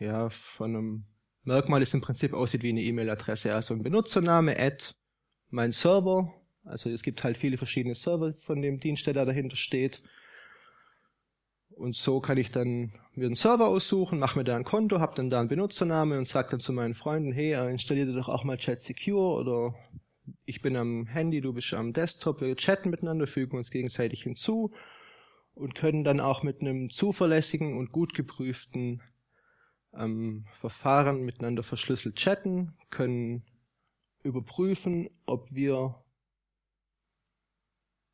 [0.00, 1.04] ja, von einem
[1.44, 3.54] Merkmal, das im Prinzip aussieht wie eine E-Mail-Adresse.
[3.54, 4.94] Also ein Benutzername, Add,
[5.50, 6.34] mein Server.
[6.64, 10.02] Also es gibt halt viele verschiedene Server von dem Dienst, der da dahinter steht.
[11.76, 15.14] Und so kann ich dann mir einen Server aussuchen, mache mir da ein Konto, habe
[15.16, 18.56] dann da einen Benutzername und sage dann zu meinen Freunden, hey, installiere doch auch mal
[18.58, 19.74] Chat Secure oder
[20.44, 24.72] ich bin am Handy, du bist am Desktop, wir chatten miteinander, fügen uns gegenseitig hinzu
[25.54, 29.02] und können dann auch mit einem zuverlässigen und gut geprüften
[29.94, 33.44] ähm, Verfahren miteinander verschlüsselt chatten, können
[34.22, 36.02] überprüfen, ob wir,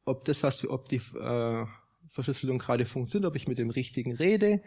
[0.05, 1.67] ob das, was wir, ob die äh,
[2.11, 4.63] Verschlüsselung gerade funktioniert, ob ich mit dem richtigen rede.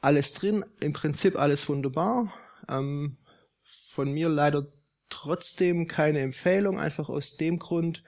[0.00, 2.32] Alles drin, im Prinzip alles wunderbar.
[2.68, 3.18] Ähm,
[3.88, 4.72] von mir leider
[5.08, 8.02] trotzdem keine Empfehlung, einfach aus dem Grund,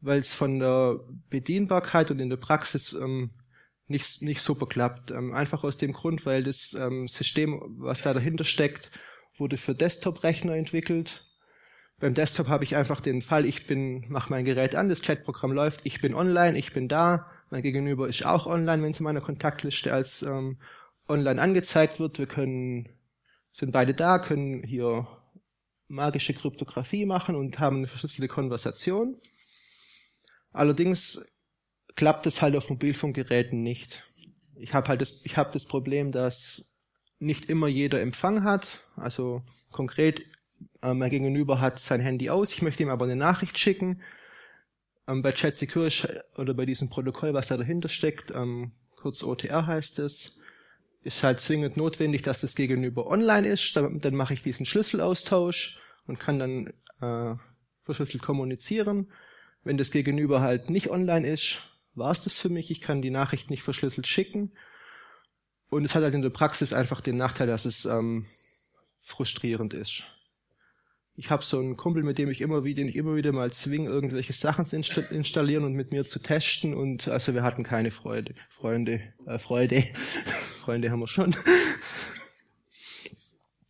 [0.00, 3.30] weil es von der Bedienbarkeit und in der Praxis ähm,
[3.86, 5.10] nicht, nicht super klappt.
[5.10, 8.90] Ähm, einfach aus dem Grund, weil das ähm, System, was da dahinter steckt,
[9.36, 11.24] wurde für Desktop-Rechner entwickelt.
[12.00, 15.52] Beim Desktop habe ich einfach den Fall, ich bin, mache mein Gerät an, das Chatprogramm
[15.52, 19.04] läuft, ich bin online, ich bin da, mein Gegenüber ist auch online, wenn es in
[19.04, 20.58] meiner Kontaktliste als ähm,
[21.06, 22.18] online angezeigt wird.
[22.18, 22.88] Wir können,
[23.52, 25.06] sind beide da, können hier
[25.86, 29.20] magische Kryptographie machen und haben eine verschlüsselte Konversation.
[30.50, 31.24] Allerdings
[31.94, 34.02] klappt es halt auf Mobilfunkgeräten nicht.
[34.56, 36.74] Ich habe halt das, ich habe das Problem, dass
[37.20, 38.66] nicht immer jeder Empfang hat.
[38.96, 40.22] Also konkret,
[40.82, 44.02] äh, mein Gegenüber hat sein Handy aus, ich möchte ihm aber eine Nachricht schicken.
[45.06, 45.90] Ähm, bei Chat Secure
[46.36, 50.38] oder bei diesem Protokoll, was da dahinter steckt, ähm, kurz OTR heißt es,
[51.02, 53.76] ist halt zwingend notwendig, dass das Gegenüber online ist.
[53.76, 56.66] Dann, dann mache ich diesen Schlüsselaustausch und kann dann
[57.00, 57.36] äh,
[57.84, 59.12] verschlüsselt kommunizieren.
[59.62, 61.58] Wenn das Gegenüber halt nicht online ist,
[61.94, 62.70] war es das für mich.
[62.70, 64.52] Ich kann die Nachricht nicht verschlüsselt schicken.
[65.68, 68.26] Und es hat halt in der Praxis einfach den Nachteil, dass es ähm,
[69.02, 70.04] frustrierend ist.
[71.16, 73.88] Ich habe so einen Kumpel, mit dem ich immer wieder, ich immer wieder mal zwinge,
[73.88, 76.74] irgendwelche Sachen zu installieren und mit mir zu testen.
[76.74, 78.34] Und also wir hatten keine Freude.
[78.50, 79.82] Freunde, äh, Freude.
[80.60, 81.36] Freunde haben wir schon.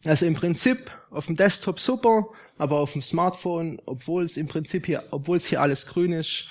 [0.05, 2.29] Also im Prinzip auf dem Desktop super,
[2.59, 6.49] aber auf dem Smartphone, obwohl es im Prinzip hier, obwohl es hier alles grün ist,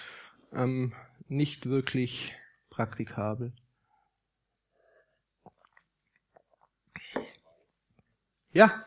[0.53, 0.93] ähm,
[1.27, 2.33] nicht wirklich
[2.69, 3.53] praktikabel.
[8.51, 8.85] Ja.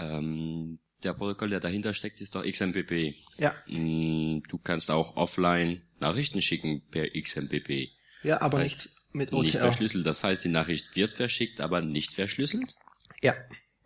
[0.00, 3.14] Ähm, der Protokoll, der dahinter steckt, ist doch XMPP.
[3.38, 3.54] Ja.
[3.66, 7.90] Mm, du kannst auch offline Nachrichten schicken per XMPP.
[8.22, 9.42] Ja, aber heißt, nicht mit OTR.
[9.42, 10.06] Nicht verschlüsselt.
[10.06, 12.76] Das heißt, die Nachricht wird verschickt, aber nicht verschlüsselt?
[13.22, 13.34] Ja.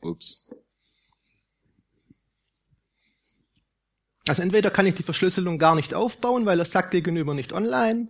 [0.01, 0.51] Ups.
[4.27, 8.09] Also entweder kann ich die Verschlüsselung gar nicht aufbauen, weil er sagt gegenüber nicht online.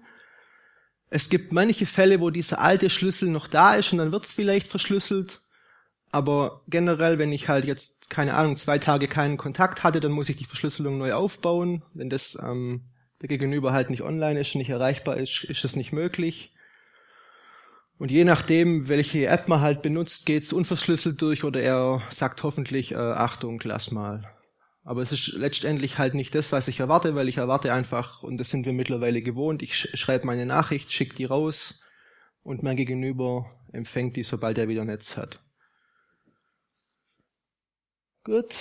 [1.10, 4.32] Es gibt manche Fälle, wo dieser alte Schlüssel noch da ist und dann wird es
[4.32, 5.40] vielleicht verschlüsselt.
[6.14, 10.28] Aber generell, wenn ich halt jetzt, keine Ahnung, zwei Tage keinen Kontakt hatte, dann muss
[10.28, 11.82] ich die Verschlüsselung neu aufbauen.
[11.92, 12.82] Wenn das ähm,
[13.20, 16.54] der Gegenüber halt nicht online ist, nicht erreichbar ist, ist es nicht möglich.
[17.98, 22.92] Und je nachdem, welche App man halt benutzt, geht's unverschlüsselt durch oder er sagt hoffentlich,
[22.92, 24.22] äh, Achtung, lass mal.
[24.84, 28.38] Aber es ist letztendlich halt nicht das, was ich erwarte, weil ich erwarte einfach, und
[28.38, 31.82] das sind wir mittlerweile gewohnt, ich sch schreibe meine Nachricht, schicke die raus
[32.44, 35.40] und mein Gegenüber empfängt die, sobald er wieder Netz hat.
[38.24, 38.56] Gut.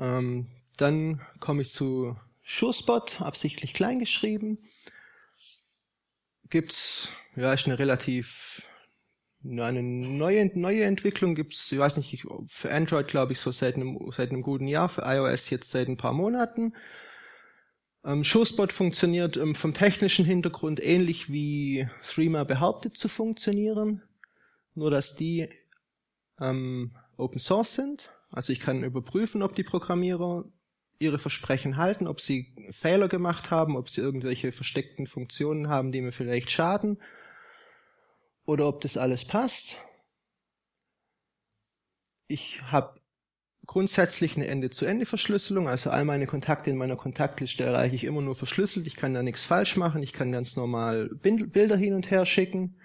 [0.00, 4.58] Ähm, dann komme ich zu SureSpot, absichtlich klein geschrieben.
[6.50, 8.68] Gibt's, ja, ist eine relativ
[9.46, 13.98] eine neue, neue Entwicklung gibt's, ich weiß nicht, für Android glaube ich so seit einem,
[14.10, 16.72] seit einem guten Jahr, für iOS jetzt seit ein paar Monaten.
[18.04, 24.02] Ähm, ShowSpot funktioniert ähm, vom technischen Hintergrund ähnlich wie Threema behauptet zu funktionieren,
[24.74, 25.50] nur dass die
[26.40, 28.10] ähm, Open Source sind.
[28.30, 30.44] Also ich kann überprüfen, ob die Programmierer
[30.98, 36.00] ihre Versprechen halten, ob sie Fehler gemacht haben, ob sie irgendwelche versteckten Funktionen haben, die
[36.00, 37.00] mir vielleicht schaden
[38.44, 39.78] oder ob das alles passt.
[42.26, 43.00] Ich habe
[43.66, 48.86] grundsätzlich eine Ende-zu-Ende-Verschlüsselung, also all meine Kontakte in meiner Kontaktliste erreiche ich immer nur verschlüsselt.
[48.86, 52.78] Ich kann da nichts falsch machen, ich kann ganz normal Bilder hin und her schicken.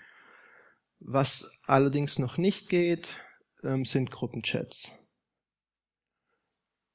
[0.99, 3.17] Was allerdings noch nicht geht,
[3.63, 4.91] ähm, sind Gruppenchats.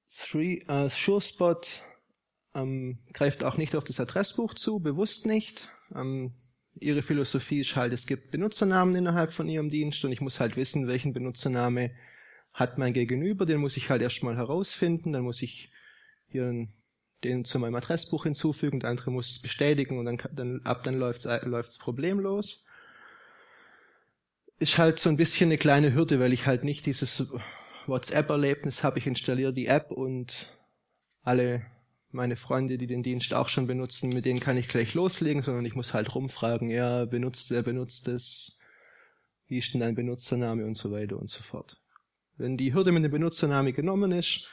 [0.09, 1.85] Three, äh, SureSpot
[2.55, 5.69] ähm, greift auch nicht auf das Adressbuch zu, bewusst nicht.
[5.95, 6.35] Ähm,
[6.75, 10.57] ihre Philosophie ist halt, es gibt Benutzernamen innerhalb von ihrem Dienst und ich muss halt
[10.57, 11.91] wissen, welchen Benutzername
[12.53, 15.73] hat mein Gegenüber, den muss ich halt erstmal herausfinden, dann muss ich
[16.29, 16.69] hier
[17.25, 20.99] den zu meinem Adressbuch hinzufügen, der andere muss es bestätigen und dann, dann ab dann
[20.99, 22.65] läuft's läuft's problemlos.
[24.59, 27.25] Ist halt so ein bisschen eine kleine Hürde, weil ich halt nicht dieses
[27.87, 28.99] WhatsApp-Erlebnis habe.
[28.99, 30.49] Ich installiere die App und
[31.23, 31.67] alle
[32.15, 35.65] meine Freunde, die den Dienst auch schon benutzen, mit denen kann ich gleich loslegen, sondern
[35.65, 38.57] ich muss halt rumfragen, ja, benutzt, wer benutzt es,
[39.49, 41.81] wie ist denn dein Benutzername und so weiter und so fort.
[42.37, 44.49] Wenn die Hürde mit dem Benutzername genommen ist,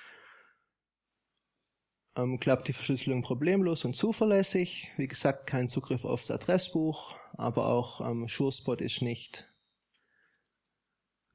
[2.15, 4.91] ähm, klappt die Verschlüsselung problemlos und zuverlässig.
[4.97, 9.50] Wie gesagt, kein Zugriff aufs Adressbuch, aber auch ähm, SureSpot ist nicht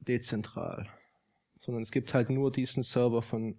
[0.07, 0.87] dezentral,
[1.59, 3.57] sondern es gibt halt nur diesen Server von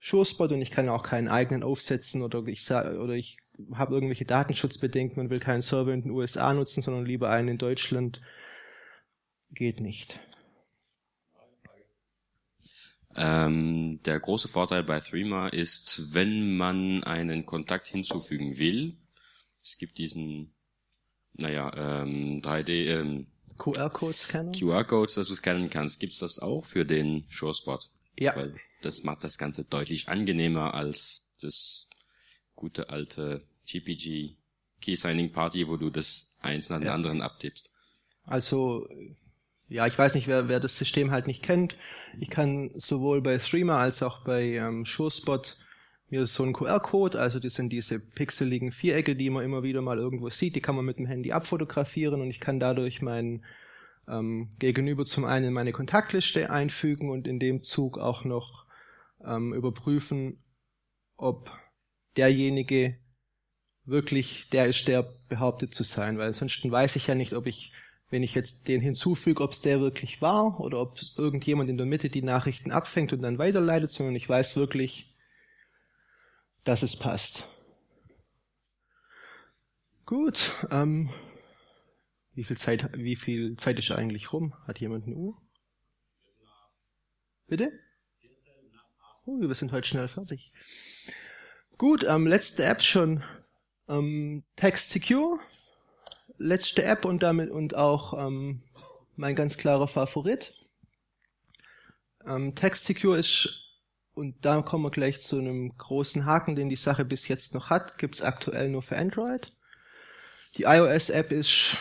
[0.00, 3.38] SureSpot und ich kann auch keinen eigenen aufsetzen oder ich oder ich
[3.72, 7.58] habe irgendwelche Datenschutzbedenken und will keinen Server in den USA nutzen, sondern lieber einen in
[7.58, 8.20] Deutschland.
[9.50, 10.20] Geht nicht.
[13.14, 18.98] Ähm, der große Vorteil bei Threema ist, wenn man einen Kontakt hinzufügen will,
[19.62, 20.54] es gibt diesen,
[21.32, 23.26] naja, ähm, 3D, ähm,
[23.56, 24.52] QR-Code-Scanner?
[24.52, 26.00] QR-Codes, dass du scannen kannst.
[26.00, 27.90] Gibt's das auch für den Showspot?
[28.18, 28.34] Ja.
[28.36, 31.88] Weil das macht das Ganze deutlich angenehmer als das
[32.54, 34.36] gute alte GPG
[34.80, 36.94] Key Signing Party, wo du das eins nach dem Ja.
[36.94, 37.70] anderen abtippst.
[38.24, 38.88] Also,
[39.68, 41.76] ja, ich weiß nicht, wer, wer das System halt nicht kennt.
[42.20, 44.84] Ich kann sowohl bei Threema als auch bei ähm,
[46.08, 49.98] Mir so einen QR-Code, also das sind diese pixeligen Vierecke, die man immer wieder mal
[49.98, 53.44] irgendwo sieht, die kann man mit dem Handy abfotografieren und ich kann dadurch mein
[54.08, 58.66] ähm, Gegenüber zum einen in meine Kontaktliste einfügen und in dem Zug auch noch
[59.24, 60.42] ähm, überprüfen,
[61.16, 61.50] ob
[62.16, 62.96] derjenige
[63.84, 67.72] wirklich der ist, der behauptet zu sein, weil ansonsten weiß ich ja nicht, ob ich,
[68.10, 71.86] wenn ich jetzt den hinzufüge, ob es der wirklich war oder ob irgendjemand in der
[71.86, 75.15] Mitte die Nachrichten abfängt und dann weiterleitet, sondern ich weiß wirklich,
[76.66, 77.48] dass es passt.
[80.04, 81.10] Gut, ähm,
[82.34, 84.54] wie viel Zeit, wie viel Zeit ist eigentlich rum?
[84.66, 85.40] Hat jemand eine Uhr?
[87.46, 87.72] Bitte?
[89.24, 90.52] Oh, wir sind heute schnell fertig.
[91.78, 93.24] Gut, ähm, letzte App schon.
[93.88, 95.38] Ähm, Text Secure.
[96.38, 98.62] Letzte App und damit und auch ähm,
[99.14, 100.54] mein ganz klarer Favorit.
[102.26, 103.65] Ähm, Text Secure ist,
[104.16, 107.68] und da kommen wir gleich zu einem großen Haken, den die Sache bis jetzt noch
[107.68, 109.52] hat, gibt's aktuell nur für Android.
[110.56, 111.76] Die iOS-App ist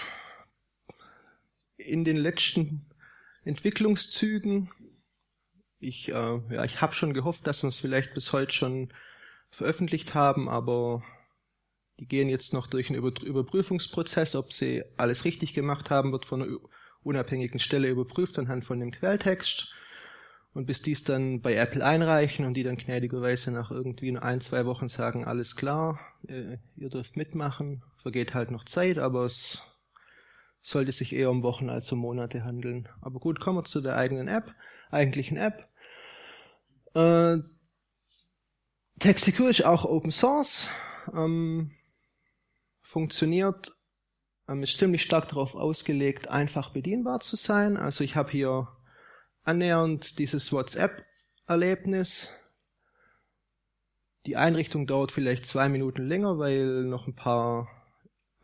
[1.77, 2.89] in den letzten
[3.45, 4.69] Entwicklungszügen.
[5.79, 6.13] Ich, äh,
[6.49, 8.91] ja, ich habe schon gehofft, dass wir es vielleicht bis heute schon
[9.49, 11.03] veröffentlicht haben, aber
[12.01, 16.25] die gehen jetzt noch durch einen Über Überprüfungsprozess, ob sie alles richtig gemacht haben, wird
[16.25, 16.57] von einer
[17.01, 19.73] unabhängigen Stelle überprüft anhand von dem Quelltext.
[20.55, 24.65] Und bis dies dann bei Apple einreichen und die dann gnädigerweise nach irgendwie ein, zwei
[24.65, 25.99] Wochen sagen, alles klar,
[26.29, 29.61] äh, ihr dürft mitmachen, vergeht halt noch Zeit, aber es
[30.61, 32.87] sollte sich eher um Wochen als um Monate handeln.
[33.01, 34.55] Aber gut, kommen wir zu der eigenen App,
[34.91, 35.67] eigentlichen App.
[36.93, 37.39] Äh,
[38.99, 40.69] TextSecure ist auch Open Source,
[41.13, 41.71] ähm,
[42.81, 43.75] funktioniert,
[44.47, 47.75] ähm, ist ziemlich stark darauf ausgelegt, einfach bedienbar zu sein.
[47.75, 48.69] Also ich habe hier
[49.45, 52.29] annähernd dieses WhatsApp-Erlebnis.
[54.25, 57.69] Die Einrichtung dauert vielleicht zwei Minuten länger, weil noch ein paar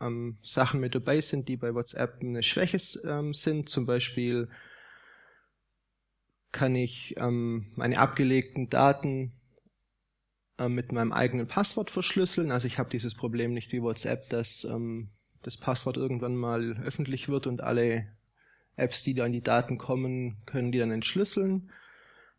[0.00, 3.68] ähm, Sachen mit dabei sind, die bei WhatsApp eine Schwäche ähm, sind.
[3.68, 4.48] Zum Beispiel
[6.52, 9.32] kann ich ähm, meine abgelegten Daten
[10.58, 12.52] äh, mit meinem eigenen Passwort verschlüsseln.
[12.52, 15.10] Also ich habe dieses Problem nicht wie WhatsApp, dass ähm,
[15.42, 18.06] das Passwort irgendwann mal öffentlich wird und alle
[18.76, 21.70] Apps, die da an die Daten kommen, können die dann entschlüsseln.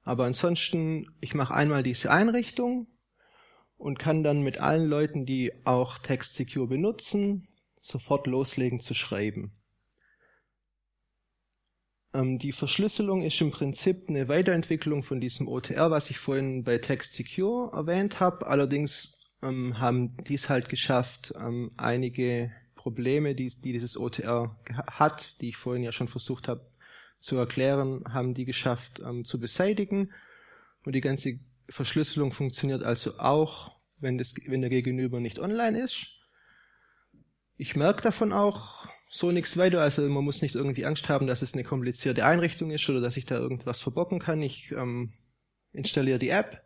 [0.03, 2.87] Aber ansonsten, ich mache einmal diese Einrichtung
[3.77, 7.47] und kann dann mit allen Leuten, die auch Text Secure benutzen,
[7.81, 9.51] sofort loslegen zu schreiben.
[12.13, 16.77] Ähm, die Verschlüsselung ist im Prinzip eine Weiterentwicklung von diesem OTR, was ich vorhin bei
[16.77, 18.47] Text Secure erwähnt habe.
[18.47, 22.51] Allerdings ähm, haben dies halt geschafft, ähm, einige
[22.83, 24.57] Probleme, die, die dieses OTR
[24.91, 26.69] hat, die ich vorhin ja schon versucht habe
[27.21, 30.11] zu erklären, haben die geschafft ähm, zu beseitigen.
[30.83, 36.07] Und die ganze Verschlüsselung funktioniert also auch, wenn, das, wenn der Gegenüber nicht online ist.
[37.55, 41.41] Ich merke davon auch so nichts weiter, also man muss nicht irgendwie Angst haben, dass
[41.41, 44.41] es eine komplizierte Einrichtung ist oder dass ich da irgendwas verbocken kann.
[44.41, 45.13] Ich ähm,
[45.71, 46.63] installiere die App,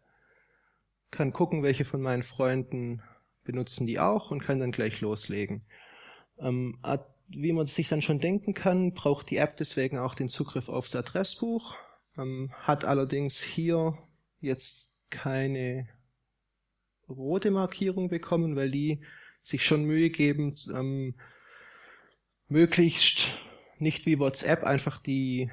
[1.12, 3.04] kann gucken, welche von meinen Freunden
[3.44, 5.66] benutzen die auch und kann dann gleich loslegen.
[6.40, 6.80] Ähm,
[7.30, 10.96] wie man sich dann schon denken kann, braucht die App deswegen auch den Zugriff aufs
[10.96, 11.76] Adressbuch,
[12.18, 13.98] ähm, hat allerdings hier
[14.40, 15.88] jetzt keine
[17.10, 19.02] rote Markierung bekommen, weil die
[19.42, 21.16] sich schon Mühe geben, ähm,
[22.48, 23.30] möglichst
[23.80, 25.50] nicht wie WhatsApp einfach die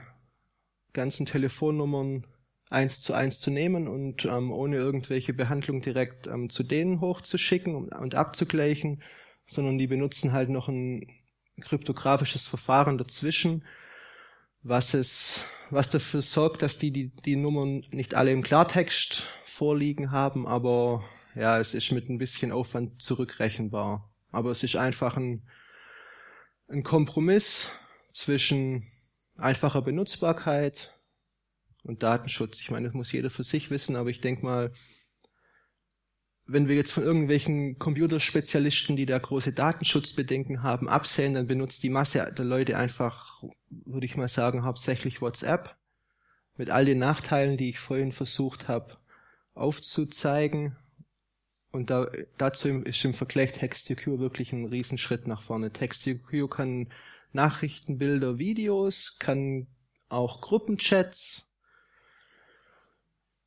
[0.92, 2.26] ganzen Telefonnummern
[2.70, 7.74] eins zu eins zu nehmen und ähm, ohne irgendwelche Behandlung direkt ähm, zu denen hochzuschicken
[7.74, 9.02] und, und abzugleichen,
[9.46, 11.06] sondern die benutzen halt noch ein
[11.60, 13.64] kryptografisches Verfahren dazwischen,
[14.62, 15.40] was es,
[15.70, 21.04] was dafür sorgt, dass die, die die Nummern nicht alle im Klartext vorliegen haben, aber
[21.34, 24.10] ja, es ist mit ein bisschen Aufwand zurückrechenbar.
[24.30, 25.46] Aber es ist einfach ein,
[26.68, 27.68] ein Kompromiss
[28.12, 28.84] zwischen
[29.36, 30.94] einfacher Benutzbarkeit
[31.82, 32.60] und Datenschutz.
[32.60, 34.72] Ich meine, das muss jeder für sich wissen, aber ich denke mal,
[36.46, 41.90] wenn wir jetzt von irgendwelchen Computerspezialisten, die da große Datenschutzbedenken haben, absehen, dann benutzt die
[41.90, 45.76] Masse der Leute einfach, würde ich mal sagen, hauptsächlich WhatsApp.
[46.56, 48.98] Mit all den Nachteilen, die ich vorhin versucht habe
[49.54, 50.76] aufzuzeigen.
[51.70, 55.72] Und da, dazu ist im Vergleich TextSecure wirklich ein Riesenschritt nach vorne.
[55.72, 56.88] TextSecure kann
[57.32, 59.66] Nachrichten, Bilder, Videos, kann
[60.08, 61.46] auch Gruppenchats.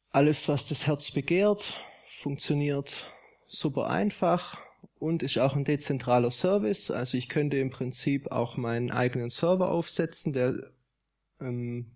[0.09, 1.81] Alles, was das Herz begehrt,
[2.17, 3.13] funktioniert
[3.45, 4.59] super einfach
[4.99, 6.89] und ist auch ein dezentraler Service.
[6.89, 10.71] Also ich könnte im Prinzip auch meinen eigenen Server aufsetzen, der
[11.39, 11.91] ähm,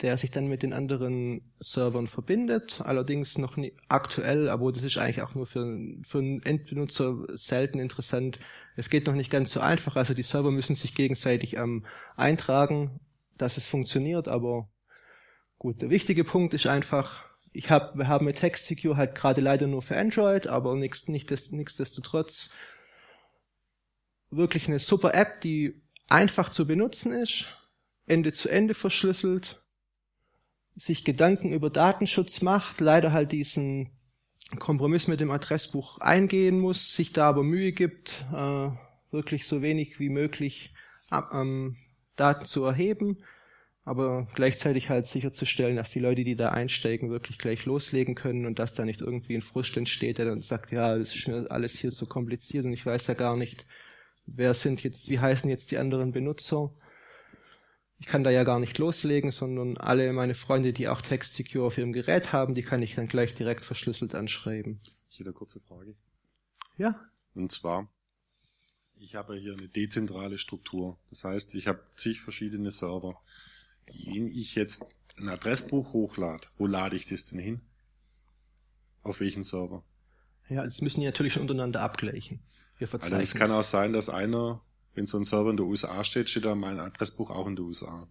[0.00, 2.80] der sich dann mit den anderen Servern verbindet.
[2.80, 7.78] Allerdings noch nie aktuell, aber das ist eigentlich auch nur für, für einen Endbenutzer selten
[7.78, 8.40] interessant.
[8.76, 9.94] Es geht noch nicht ganz so einfach.
[9.94, 11.84] Also die Server müssen sich gegenseitig ähm,
[12.16, 12.98] eintragen,
[13.38, 14.26] dass es funktioniert.
[14.26, 14.68] Aber
[15.58, 19.66] gut, der wichtige Punkt ist einfach, ich hab, wir haben mit TextSecure halt gerade leider
[19.66, 22.50] nur für Android, aber nichts, nicht, nichtsdestotrotz
[24.30, 27.46] wirklich eine super App, die einfach zu benutzen ist,
[28.06, 29.60] Ende zu Ende verschlüsselt
[30.76, 33.90] sich Gedanken über Datenschutz macht, leider halt diesen
[34.58, 38.70] Kompromiss mit dem Adressbuch eingehen muss, sich da aber Mühe gibt, äh,
[39.12, 40.74] wirklich so wenig wie möglich
[41.32, 41.76] ähm,
[42.16, 43.22] Daten zu erheben,
[43.84, 48.58] aber gleichzeitig halt sicherzustellen, dass die Leute, die da einsteigen, wirklich gleich loslegen können und
[48.58, 51.78] dass da nicht irgendwie ein Frust entsteht, der dann sagt, ja, das ist mir alles
[51.78, 53.66] hier so kompliziert und ich weiß ja gar nicht,
[54.26, 56.70] wer sind jetzt, wie heißen jetzt die anderen Benutzer
[58.04, 61.66] ich kann da ja gar nicht loslegen, sondern alle meine Freunde, die auch Text Secure
[61.66, 64.80] auf ihrem Gerät haben, die kann ich dann gleich direkt verschlüsselt anschreiben.
[65.08, 65.94] Ich hätte eine kurze Frage.
[66.76, 67.00] Ja.
[67.34, 67.88] Und zwar,
[69.00, 70.98] ich habe hier eine dezentrale Struktur.
[71.08, 73.20] Das heißt, ich habe zig verschiedene Server.
[73.86, 74.84] Wenn ich jetzt
[75.16, 77.60] ein Adressbuch hochlade, wo lade ich das denn hin?
[79.02, 79.82] Auf welchen Server?
[80.48, 82.40] Ja, das müssen die natürlich schon untereinander abgleichen.
[82.78, 84.60] Wir also es kann auch sein, dass einer
[84.94, 87.64] wenn so ein Server in der USA steht, steht da mein Adressbuch auch in der
[87.64, 88.08] USA.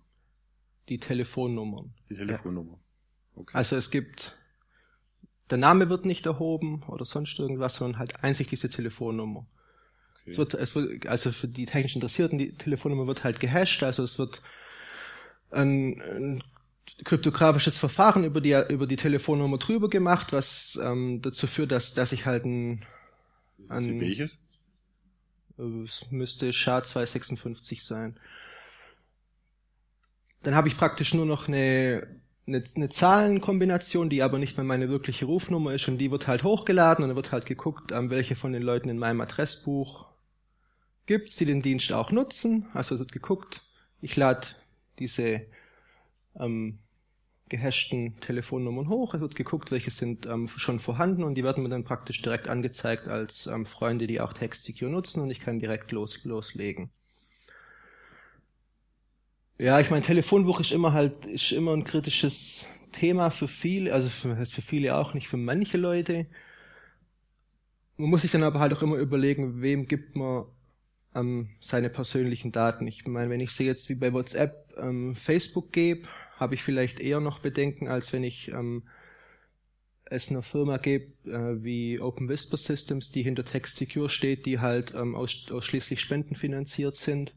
[0.89, 1.93] Die Telefonnummern.
[2.09, 2.77] Die Telefonnummer.
[3.35, 3.55] Okay.
[3.55, 4.37] Also es gibt,
[5.49, 9.47] der Name wird nicht erhoben oder sonst irgendwas, sondern halt einzig diese Telefonnummer.
[10.21, 10.31] Okay.
[10.31, 14.03] Es wird, es wird, also für die technisch Interessierten, die Telefonnummer wird halt gehasht, also
[14.03, 14.41] es wird
[15.53, 16.43] ein, ein
[17.03, 22.11] kryptografisches Verfahren über die, über die Telefonnummer drüber gemacht, was ähm, dazu führt, dass, dass
[22.11, 22.85] ich halt ein,
[23.69, 24.47] ein welches?
[25.57, 28.19] Es müsste SHA-256 sein.
[30.41, 34.89] Dann habe ich praktisch nur noch eine, eine, eine Zahlenkombination, die aber nicht mehr meine
[34.89, 38.35] wirkliche Rufnummer ist und die wird halt hochgeladen und dann wird halt geguckt, ähm, welche
[38.35, 40.07] von den Leuten in meinem Adressbuch
[41.05, 42.67] gibt's, die den Dienst auch nutzen.
[42.73, 43.61] Also wird geguckt,
[44.01, 44.47] ich lade
[44.99, 45.45] diese
[46.39, 46.79] ähm,
[47.49, 49.13] gehashten Telefonnummern hoch.
[49.13, 52.47] Es wird geguckt, welche sind ähm, schon vorhanden und die werden mir dann praktisch direkt
[52.47, 56.89] angezeigt als ähm, Freunde, die auch TextSecure nutzen und ich kann direkt los, loslegen.
[59.59, 64.09] Ja, ich meine, Telefonbuch ist immer halt, ist immer ein kritisches Thema für viele, also
[64.09, 66.25] für, für viele auch, nicht für manche Leute.
[67.97, 70.45] Man muss sich dann aber halt auch immer überlegen, wem gibt man
[71.15, 72.87] ähm, seine persönlichen Daten.
[72.87, 76.99] Ich meine, wenn ich sie jetzt wie bei WhatsApp ähm, Facebook gebe, habe ich vielleicht
[76.99, 78.83] eher noch Bedenken, als wenn ich ähm,
[80.05, 84.59] es einer Firma gebe äh, wie Open Whisper Systems, die hinter Text Secure steht, die
[84.59, 87.33] halt ähm, aus, ausschließlich spendenfinanziert sind.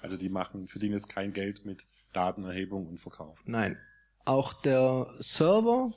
[0.00, 3.40] Also die machen, verdienen jetzt kein Geld mit Datenerhebung und Verkauf.
[3.44, 3.78] Nein.
[4.24, 5.92] Auch der Server,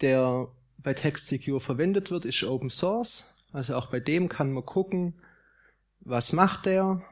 [0.00, 0.48] der
[0.78, 3.24] bei Text Secure verwendet wird, ist Open Source.
[3.52, 5.14] Also auch bei dem kann man gucken,
[6.06, 7.02] was macht der,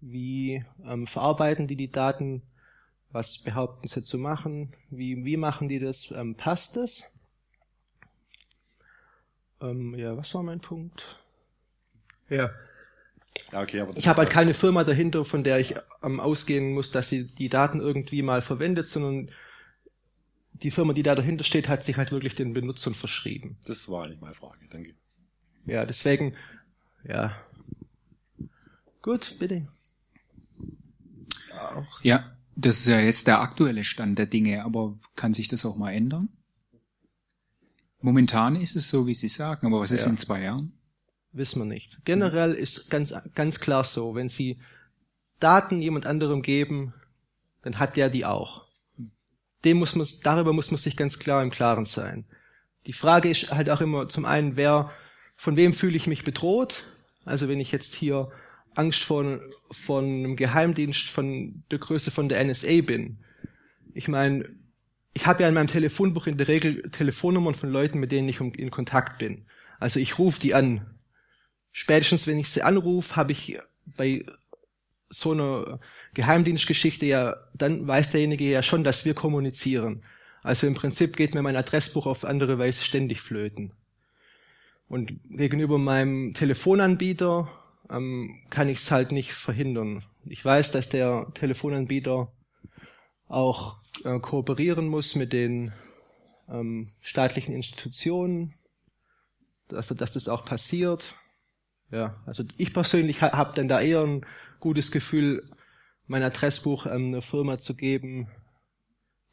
[0.00, 2.42] wie ähm, verarbeiten die die Daten,
[3.12, 4.74] was behaupten sie zu machen?
[4.90, 6.10] Wie, wie machen die das?
[6.10, 7.04] Ähm, passt es?
[9.60, 11.18] Ähm, ja, was war mein Punkt?
[12.28, 12.50] Ja.
[13.52, 16.90] ja okay, aber ich habe halt keine Firma dahinter, von der ich ähm, ausgehen muss,
[16.90, 19.30] dass sie die Daten irgendwie mal verwendet, sondern
[20.54, 23.58] die Firma, die da dahinter steht, hat sich halt wirklich den Benutzern verschrieben.
[23.64, 24.94] Das war eigentlich meine Frage, danke.
[25.66, 26.34] Ja, deswegen,
[27.04, 27.36] ja.
[29.02, 29.66] Gut, bitte.
[31.58, 32.02] Auch.
[32.02, 35.76] Ja, das ist ja jetzt der aktuelle Stand der Dinge, aber kann sich das auch
[35.76, 36.28] mal ändern?
[38.02, 40.10] Momentan ist es so, wie Sie sagen, aber was ist ja.
[40.10, 40.72] in zwei Jahren?
[41.32, 42.04] Wissen wir nicht.
[42.04, 44.58] Generell ist ganz, ganz klar so, wenn Sie
[45.38, 46.94] Daten jemand anderem geben,
[47.62, 48.66] dann hat der die auch.
[49.64, 52.24] Dem muss man, darüber muss man sich ganz klar im Klaren sein.
[52.86, 54.90] Die Frage ist halt auch immer zum einen, wer,
[55.36, 56.84] von wem fühle ich mich bedroht?
[57.24, 58.30] Also wenn ich jetzt hier
[58.74, 59.40] Angst vor,
[59.70, 63.18] vor einem Geheimdienst von der Größe von der NSA bin.
[63.94, 64.48] Ich meine,
[65.12, 68.40] ich habe ja in meinem Telefonbuch in der Regel Telefonnummern von Leuten, mit denen ich
[68.40, 69.46] in Kontakt bin.
[69.78, 70.86] Also ich rufe die an.
[71.72, 74.24] Spätestens, wenn ich sie anrufe, habe ich bei
[75.08, 75.80] so einer
[76.14, 80.04] Geheimdienstgeschichte ja, dann weiß derjenige ja schon, dass wir kommunizieren.
[80.42, 83.72] Also im Prinzip geht mir mein Adressbuch auf andere Weise ständig flöten.
[84.88, 87.48] Und gegenüber meinem Telefonanbieter
[87.90, 90.04] ähm, kann ich es halt nicht verhindern.
[90.26, 92.32] Ich weiß, dass der Telefonanbieter
[93.28, 95.72] auch äh, kooperieren muss mit den
[96.48, 98.54] ähm, staatlichen Institutionen,
[99.68, 101.14] dass, dass das auch passiert.
[101.90, 104.26] Ja, also ich persönlich ha, habe dann da eher ein
[104.60, 105.48] gutes Gefühl,
[106.06, 108.28] mein Adressbuch ähm, einer Firma zu geben,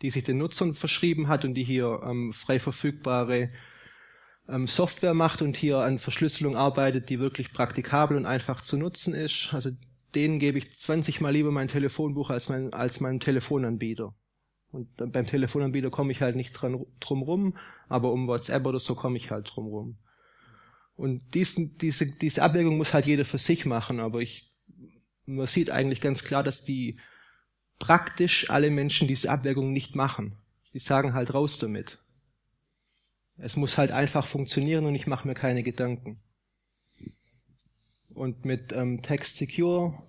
[0.02, 3.50] die sich den Nutzern verschrieben hat und die hier ähm, frei verfügbare
[4.68, 9.54] Software macht und hier an Verschlüsselung arbeitet, die wirklich praktikabel und einfach zu nutzen ist.
[9.54, 9.72] Also
[10.16, 14.16] denen gebe ich 20 mal lieber mein Telefonbuch als mein, als meinem Telefonanbieter.
[14.72, 18.96] Und beim Telefonanbieter komme ich halt nicht dran, drum rum, aber um WhatsApp oder so
[18.96, 19.98] komme ich halt drum rum.
[20.96, 24.50] Und diesen, diese, diese Abwägung muss halt jeder für sich machen, aber ich,
[25.26, 27.00] man sieht eigentlich ganz klar, dass die
[27.80, 30.38] praktisch alle Menschen diese Abwägung nicht machen.
[30.74, 32.00] Die sagen halt raus damit.
[33.38, 36.20] Es muss halt einfach funktionieren und ich mache mir keine Gedanken.
[38.10, 40.02] Und mit ähm, Text Secure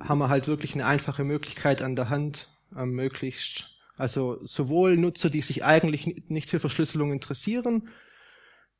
[0.00, 5.30] haben wir halt wirklich eine einfache Möglichkeit an der Hand, ähm, möglichst, also sowohl Nutzer,
[5.30, 7.88] die sich eigentlich nicht für Verschlüsselung interessieren,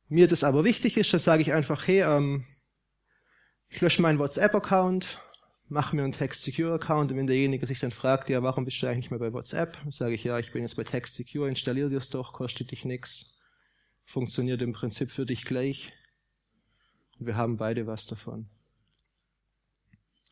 [0.08, 2.44] mir das aber wichtig ist, dann sage ich einfach, hey, ähm,
[3.68, 5.18] ich lösche meinen WhatsApp-Account,
[5.68, 8.82] mache mir einen Text Secure Account und wenn derjenige sich dann fragt, ja, warum bist
[8.82, 11.48] du eigentlich nicht mehr bei WhatsApp, sage ich, ja, ich bin jetzt bei Text Secure,
[11.48, 13.31] installier dir es doch, kostet dich nix,
[14.04, 15.92] funktioniert im Prinzip für dich gleich.
[17.18, 18.48] Und wir haben beide was davon.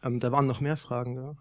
[0.03, 1.37] Ähm, da waren noch mehr Fragen, ja?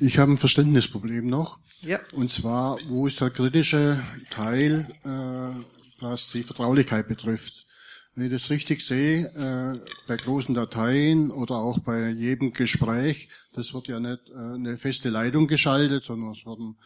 [0.00, 1.60] Ich habe ein Verständnisproblem noch.
[1.82, 2.00] Ja.
[2.12, 7.66] Und zwar, wo ist der kritische Teil, äh, was die Vertraulichkeit betrifft?
[8.14, 13.74] Wenn ich das richtig sehe, äh, bei großen Dateien oder auch bei jedem Gespräch, das
[13.74, 16.76] wird ja nicht äh, eine feste Leitung geschaltet, sondern es werden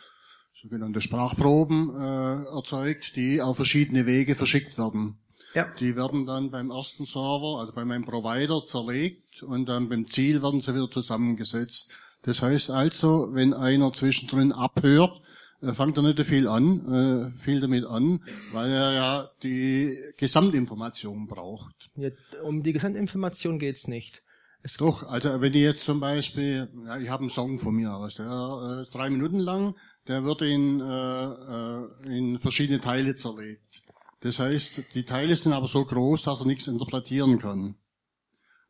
[0.60, 5.18] sogenannte Sprachproben äh, erzeugt, die auf verschiedene Wege verschickt werden.
[5.54, 5.68] Ja.
[5.78, 10.42] Die werden dann beim ersten Server, also bei meinem Provider, zerlegt und dann beim Ziel
[10.42, 11.92] werden sie wieder zusammengesetzt.
[12.22, 15.20] Das heißt also, wenn einer zwischendrin abhört,
[15.62, 21.28] äh, fängt er nicht viel an, äh, viel damit an, weil er ja die Gesamtinformation
[21.28, 21.90] braucht.
[21.94, 22.10] Ja,
[22.42, 24.22] um die Gesamtinformation geht's nicht.
[24.62, 27.94] Es Doch, also wenn ich jetzt zum Beispiel, ja, ich habe einen Song von mir
[27.94, 29.76] aus, der äh, drei Minuten lang,
[30.08, 33.82] der wird in, äh, äh, in verschiedene Teile zerlegt.
[34.20, 37.76] Das heißt, die Teile sind aber so groß, dass er nichts interpretieren kann.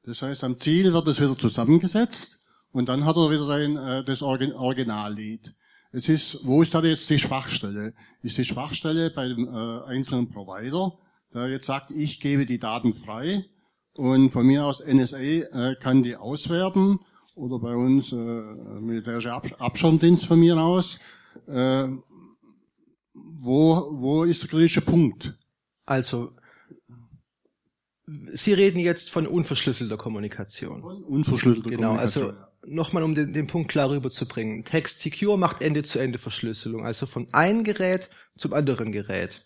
[0.03, 2.41] Das heißt, am Ziel wird es wieder zusammengesetzt
[2.72, 5.55] und dann hat er wieder ein, äh, das Origin Originallied.
[5.91, 7.95] Es ist, wo ist da jetzt die Schwachstelle?
[8.22, 10.99] Ist die Schwachstelle bei dem äh, einzelnen Provider,
[11.32, 13.47] der jetzt sagt, ich gebe die Daten frei
[13.95, 17.01] und von mir aus NSA äh, kann die auswerten
[17.34, 20.99] oder bei uns äh, militärische Absch Abschirmdienst von mir aus.
[21.47, 21.89] Äh,
[23.41, 25.34] wo, wo ist der kritische Punkt?
[25.86, 26.32] Also,
[28.07, 30.80] Sie reden jetzt von unverschlüsselter Kommunikation.
[30.80, 32.74] Von unverschlüsselter Genau, also Kommunikation.
[32.74, 34.64] nochmal, um den, den Punkt klar rüberzubringen.
[34.64, 39.45] Text Secure macht Ende-zu-Ende-Verschlüsselung, also von einem Gerät zum anderen Gerät.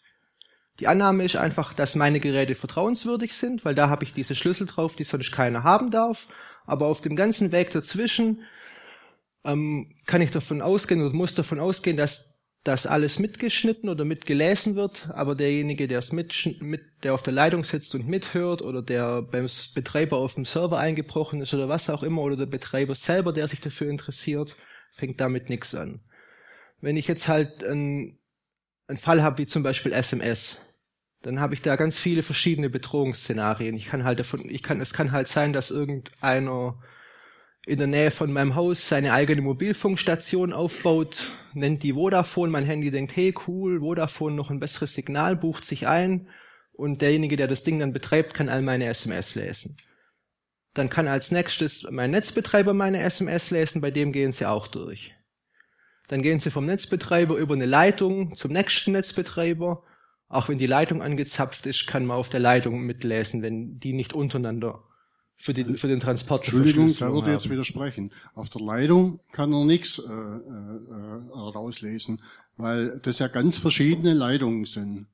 [0.80, 4.66] Die Annahme ist einfach, dass meine Geräte vertrauenswürdig sind, weil da habe ich diese Schlüssel
[4.66, 6.26] drauf, die sonst keiner haben darf.
[6.64, 8.43] Aber auf dem ganzen Weg dazwischen
[9.45, 12.32] ähm, kann ich davon ausgehen oder muss davon ausgehen, dass
[12.64, 17.32] das alles mitgeschnitten oder mitgelesen wird, aber derjenige, der es mit, mit, der auf der
[17.32, 21.90] Leitung sitzt und mithört oder der beim Betreiber auf dem Server eingebrochen ist oder was
[21.90, 24.57] auch immer oder der Betreiber selber, der sich dafür interessiert,
[24.93, 26.01] fängt damit nichts an.
[26.80, 28.20] Wenn ich jetzt halt einen,
[28.86, 30.59] einen Fall habe wie zum Beispiel SMS,
[31.22, 33.74] dann habe ich da ganz viele verschiedene Bedrohungsszenarien.
[33.74, 36.80] Ich kann halt davon, ich kann, es kann halt sein, dass irgendeiner
[37.65, 42.91] in der Nähe von meinem Haus seine eigene Mobilfunkstation aufbaut, nennt die Vodafone, mein Handy
[42.91, 46.29] denkt, hey cool, Vodafone noch ein besseres Signal, bucht sich ein
[46.73, 49.77] und derjenige, der das Ding dann betreibt, kann all meine SMS lesen.
[50.75, 55.15] Dann kann als nächstes mein Netzbetreiber meine SMS lesen, bei dem gehen sie auch durch.
[56.09, 59.85] Dann gehen sie vom Netzbetreiber über eine Leitung zum nächsten Netzbetreiber.
[60.29, 64.15] Auch wenn die Leitung angezapft ist, kann man auf der Leitung mitlesen, wenn die nicht
[64.15, 64.83] untereinander
[65.43, 68.12] für den, für den Transport Entschuldigung, da würde ich jetzt widersprechen.
[68.36, 72.22] Auf der Leitung kann er nichts äh, äh, rauslesen,
[72.57, 75.09] weil das ja ganz verschiedene Leitungen sind.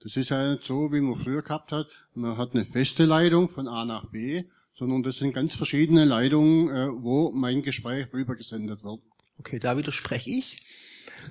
[0.00, 1.88] Das ist ja nicht so, wie man früher gehabt hat.
[2.14, 6.68] Man hat eine feste Leitung von A nach B, sondern das sind ganz verschiedene Leitungen,
[6.68, 9.00] äh, wo mein Gespräch rübergesendet wird.
[9.40, 10.62] Okay, da widerspreche ich.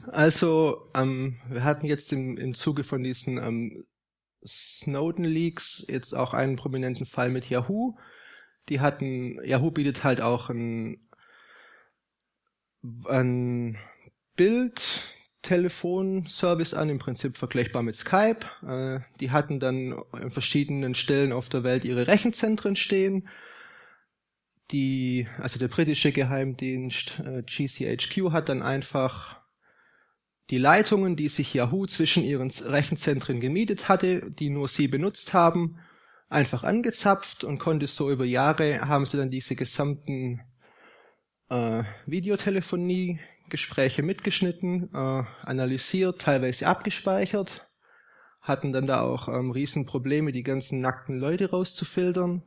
[0.07, 3.85] Also, ähm, wir hatten jetzt im, im Zuge von diesen ähm,
[4.45, 7.95] Snowden-Leaks jetzt auch einen prominenten Fall mit Yahoo.
[8.70, 10.99] Die hatten, Yahoo bietet halt auch ein,
[13.05, 13.78] ein
[14.36, 14.82] Bild,
[15.41, 18.45] Telefonservice an, im Prinzip vergleichbar mit Skype.
[18.66, 23.28] Äh, die hatten dann an verschiedenen Stellen auf der Welt ihre Rechenzentren stehen.
[24.72, 29.41] Die, also der britische Geheimdienst äh, GCHQ hat dann einfach
[30.49, 35.80] die Leitungen, die sich Yahoo zwischen ihren Rechenzentren gemietet hatte, die nur sie benutzt haben,
[36.32, 40.41] einfach angezapft und konnte so über Jahre haben sie dann diese gesamten
[41.49, 43.19] äh, Videotelefonie
[43.49, 47.67] Gespräche mitgeschnitten, äh, analysiert, teilweise abgespeichert,
[48.39, 52.43] hatten dann da auch ähm, Riesenprobleme, die ganzen nackten Leute rauszufiltern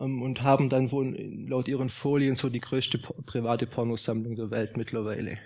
[0.00, 1.16] ähm, und haben dann wohl
[1.48, 5.38] laut ihren Folien so die größte private Pornosammlung der Welt mittlerweile.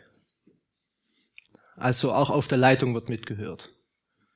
[1.77, 3.71] Also auch auf der Leitung wird mitgehört.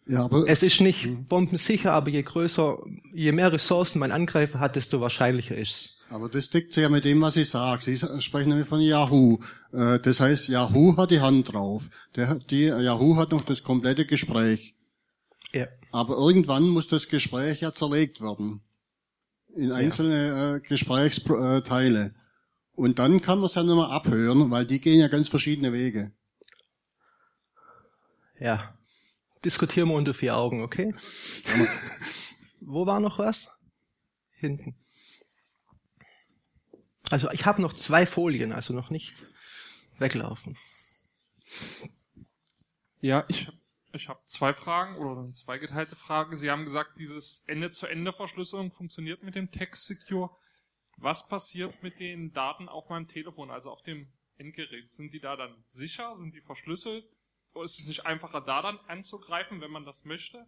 [0.09, 2.78] Ja, aber es ist nicht bombensicher, aber je größer,
[3.12, 5.98] je mehr Ressourcen mein Angreifer hat, desto wahrscheinlicher ist's.
[6.11, 7.82] Aber das deckt sich ja mit dem, was ich sage.
[7.82, 9.40] Sie sprechen nämlich von Yahoo.
[9.72, 11.90] Äh, das heißt, Yahoo hat die Hand drauf.
[12.14, 14.76] Der, die, Yahoo hat noch das komplette Gespräch.
[15.52, 15.66] Ja.
[15.90, 18.61] Aber irgendwann muss das Gespräch ja zerlegt werden.
[19.57, 20.54] In einzelne ja.
[20.54, 22.14] äh, Gesprächsteile.
[22.76, 26.12] Und dann kann man es ja nochmal abhören, weil die gehen ja ganz verschiedene Wege.
[28.38, 28.76] Ja,
[29.45, 30.95] diskutieren wir unter vier Augen, okay?
[32.61, 33.49] Wo war noch was?
[34.32, 34.76] Hinten.
[37.11, 39.14] Also ich habe noch zwei Folien, also noch nicht
[39.99, 40.57] weglaufen.
[43.01, 43.49] Ja, ich,
[43.93, 46.37] ich habe zwei Fragen oder eine zweigeteilte Frage.
[46.37, 50.30] Sie haben gesagt, dieses Ende-zu-Ende-Verschlüsselung funktioniert mit dem Text Secure.
[50.99, 54.09] Was passiert mit den Daten auf meinem Telefon, also auf dem
[54.39, 54.91] Endgerät?
[54.91, 56.16] Sind die da dann sicher?
[56.16, 57.05] Sind die verschlüsselt?
[57.62, 60.46] Ist es nicht einfacher, da dann anzugreifen, wenn man das möchte?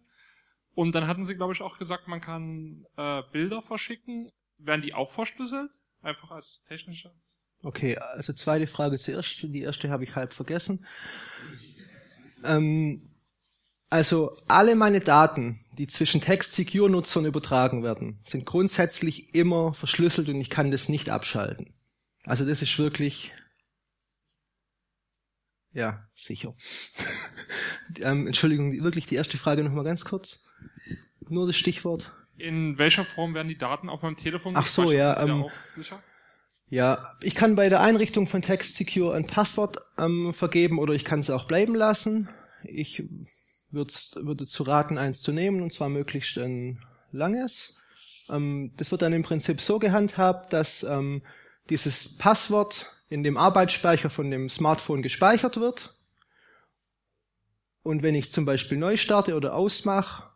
[0.75, 4.31] Und dann hatten sie, glaube ich, auch gesagt, man kann äh, Bilder verschicken.
[4.57, 5.71] Werden die auch verschlüsselt?
[6.01, 7.11] Einfach als technischer?
[7.63, 9.41] Okay, also zweite Frage zuerst.
[9.41, 10.85] Die erste habe ich halb vergessen.
[12.43, 13.09] Ähm,
[13.89, 20.49] also alle meine Daten, die zwischen Text-Secure-Nutzern übertragen werden, sind grundsätzlich immer verschlüsselt und ich
[20.49, 21.73] kann das nicht abschalten.
[22.23, 23.31] Also das ist wirklich
[25.73, 26.53] ja, sicher.
[28.01, 30.43] ähm, Entschuldigung, wirklich die erste Frage nochmal ganz kurz.
[31.27, 32.11] Nur das Stichwort.
[32.37, 35.21] In welcher Form werden die Daten auf meinem Telefon Ach so, ja.
[35.21, 35.45] Ähm,
[36.69, 41.03] ja, ich kann bei der Einrichtung von Text Secure ein Passwort ähm, vergeben oder ich
[41.03, 42.29] kann es auch bleiben lassen.
[42.63, 43.03] Ich
[43.71, 47.75] würde zu raten, eins zu nehmen und zwar möglichst ein langes.
[48.29, 51.23] Ähm, das wird dann im Prinzip so gehandhabt, dass ähm,
[51.69, 55.95] dieses Passwort in dem Arbeitsspeicher von dem Smartphone gespeichert wird.
[57.81, 60.29] Und wenn ich es zum Beispiel neu starte oder ausmache,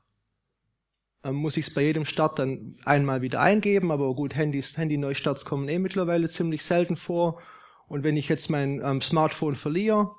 [1.23, 3.91] ähm, muss ich es bei jedem Start dann einmal wieder eingeben.
[3.91, 7.41] Aber gut, Handys, Handy-Neustarts kommen eh mittlerweile ziemlich selten vor.
[7.87, 10.11] Und wenn ich jetzt mein ähm, Smartphone verliere,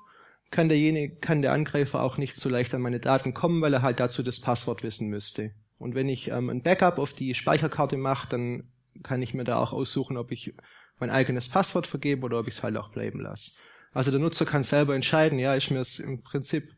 [0.51, 3.81] kann derjenige, kann der Angreifer auch nicht so leicht an meine Daten kommen, weil er
[3.81, 5.51] halt dazu das Passwort wissen müsste.
[5.77, 8.71] Und wenn ich ähm, ein Backup auf die Speicherkarte mache, dann
[9.03, 10.53] kann ich mir da auch aussuchen, ob ich
[10.99, 13.51] mein eigenes Passwort vergeben oder ob ich es halt auch bleiben lasse.
[13.93, 16.73] Also der Nutzer kann selber entscheiden, ja, ist mir es im Prinzip,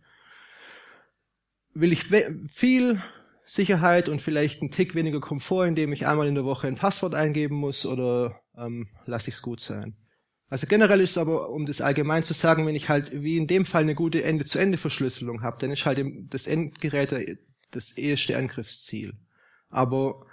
[1.73, 2.05] will ich
[2.49, 3.01] viel
[3.45, 7.15] Sicherheit und vielleicht einen Tick weniger Komfort, indem ich einmal in der Woche ein Passwort
[7.15, 9.95] eingeben muss oder ähm, lasse ich es gut sein.
[10.49, 13.47] Also generell ist es aber, um das allgemein zu sagen, wenn ich halt wie in
[13.47, 15.99] dem Fall eine gute Ende-zu-Ende-Verschlüsselung habe, dann ist halt
[16.29, 17.39] das Endgerät
[17.71, 19.13] das eheste Angriffsziel.
[19.69, 20.25] Aber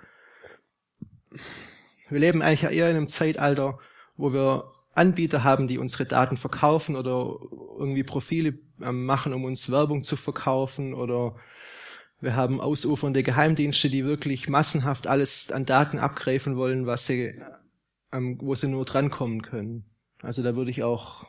[2.08, 3.78] wir leben eigentlich ja eher in einem Zeitalter,
[4.16, 7.36] wo wir Anbieter haben, die unsere Daten verkaufen oder
[7.78, 11.36] irgendwie Profile ähm, machen, um uns Werbung zu verkaufen oder
[12.20, 17.34] wir haben ausufernde Geheimdienste, die wirklich massenhaft alles an Daten abgreifen wollen, was sie,
[18.12, 19.84] ähm, wo sie nur drankommen können.
[20.22, 21.26] Also da würde ich auch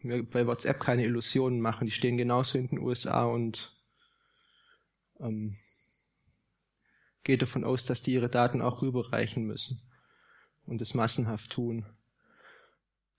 [0.00, 1.86] mir bei WhatsApp keine Illusionen machen.
[1.86, 3.76] Die stehen genauso in den USA und
[5.20, 5.56] ähm,
[7.24, 9.82] geht davon aus, dass die ihre Daten auch rüberreichen müssen
[10.68, 11.86] und es massenhaft tun.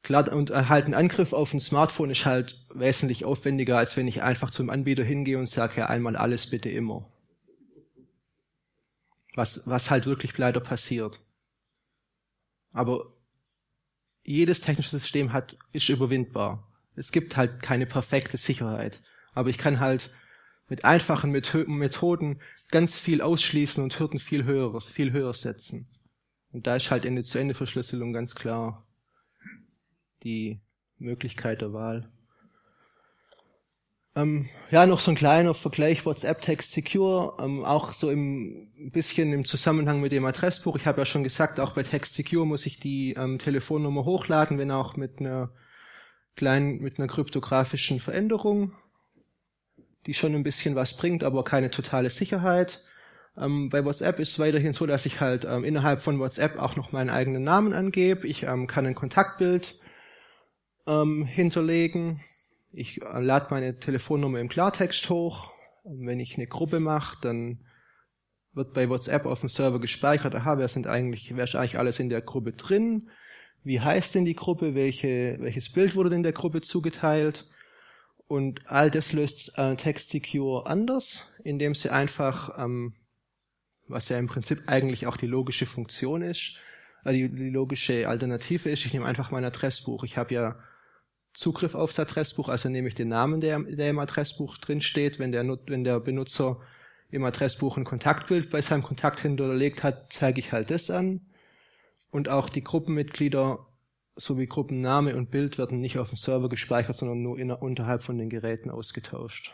[0.01, 4.23] Klar, und halt ein Angriff auf ein Smartphone ist halt wesentlich aufwendiger, als wenn ich
[4.23, 7.11] einfach zum Anbieter hingehe und sage, ja, einmal alles bitte immer.
[9.35, 11.19] Was, was halt wirklich leider passiert.
[12.71, 13.13] Aber
[14.23, 16.67] jedes technische System hat, ist überwindbar.
[16.95, 19.01] Es gibt halt keine perfekte Sicherheit.
[19.33, 20.11] Aber ich kann halt
[20.67, 25.87] mit einfachen Methoden ganz viel ausschließen und Hürden viel höher, viel höher setzen.
[26.51, 28.85] Und da ist halt Ende-zu-Ende-Verschlüsselung ganz klar
[30.23, 30.59] die
[30.97, 32.11] Möglichkeit der Wahl.
[34.15, 38.91] Ähm, ja, noch so ein kleiner Vergleich WhatsApp Text Secure, ähm, auch so im ein
[38.91, 40.75] bisschen im Zusammenhang mit dem Adressbuch.
[40.77, 44.57] Ich habe ja schon gesagt, auch bei Text Secure muss ich die ähm, Telefonnummer hochladen,
[44.57, 45.51] wenn auch mit einer
[46.35, 48.73] kleinen, mit einer kryptografischen Veränderung.
[50.05, 52.81] die schon ein bisschen was bringt, aber keine totale Sicherheit.
[53.39, 56.75] Ähm, bei WhatsApp ist es weiterhin so, dass ich halt ähm, innerhalb von WhatsApp auch
[56.75, 58.27] noch meinen eigenen Namen angebe.
[58.27, 59.79] Ich ähm, kann ein Kontaktbild
[60.87, 62.19] ähm, hinterlegen.
[62.71, 65.51] Ich äh, lade meine Telefonnummer im Klartext hoch.
[65.85, 67.59] Wenn ich eine Gruppe mache, dann
[68.53, 71.99] wird bei WhatsApp auf dem Server gespeichert, aha, wer sind eigentlich, wer ist eigentlich alles
[71.99, 73.09] in der Gruppe drin?
[73.63, 74.75] Wie heißt denn die Gruppe?
[74.75, 77.45] Welche, welches Bild wurde denn der Gruppe zugeteilt?
[78.27, 82.93] Und all das löst äh, TextSecure anders, indem sie einfach, ähm,
[83.89, 86.55] was ja im Prinzip eigentlich auch die logische Funktion ist,
[87.03, 90.03] äh, die, die logische Alternative ist, ich nehme einfach mein Adressbuch.
[90.03, 90.55] Ich habe ja
[91.33, 95.19] Zugriff aufs Adressbuch, also nehme ich den Namen, der, der im Adressbuch drin steht.
[95.19, 96.59] Wenn der, wenn der Benutzer
[97.11, 101.21] im Adressbuch ein Kontaktbild bei seinem Kontakt hinterlegt hat, zeige ich halt das an.
[102.11, 103.65] Und auch die Gruppenmitglieder
[104.15, 108.17] sowie Gruppenname und Bild werden nicht auf dem Server gespeichert, sondern nur in, unterhalb von
[108.17, 109.53] den Geräten ausgetauscht.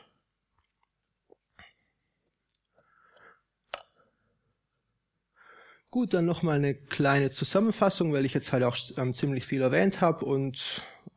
[5.95, 10.01] Gut, dann nochmal eine kleine Zusammenfassung, weil ich jetzt halt auch ähm, ziemlich viel erwähnt
[10.01, 10.61] habe und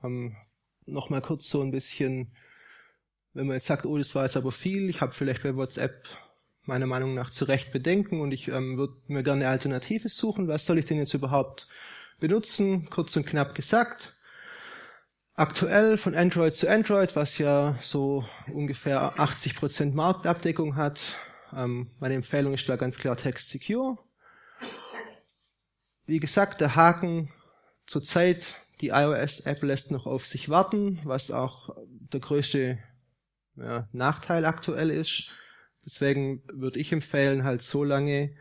[0.05, 0.37] ähm,
[0.87, 2.31] nochmal kurz so ein bisschen,
[3.35, 6.09] wenn man jetzt sagt, oh, das war jetzt aber viel, ich habe vielleicht bei WhatsApp
[6.63, 10.47] meiner Meinung nach zu Recht bedenken und ich ähm, würde mir gerne eine Alternative suchen.
[10.47, 11.67] Was soll ich denn jetzt überhaupt
[12.21, 12.89] benutzen?
[12.89, 14.15] Kurz und knapp gesagt.
[15.35, 21.01] Aktuell von Android zu Android, was ja so ungefähr 80% Marktabdeckung hat.
[21.53, 23.97] Ähm, meine Empfehlung ist da ganz klar Text Secure.
[26.09, 27.31] Wie gesagt, der Haken
[27.85, 32.79] zurzeit, die iOS-App lässt noch auf sich warten, was auch der größte
[33.57, 35.31] ja, Nachteil aktuell ist.
[35.85, 38.35] Deswegen würde ich empfehlen, halt so lange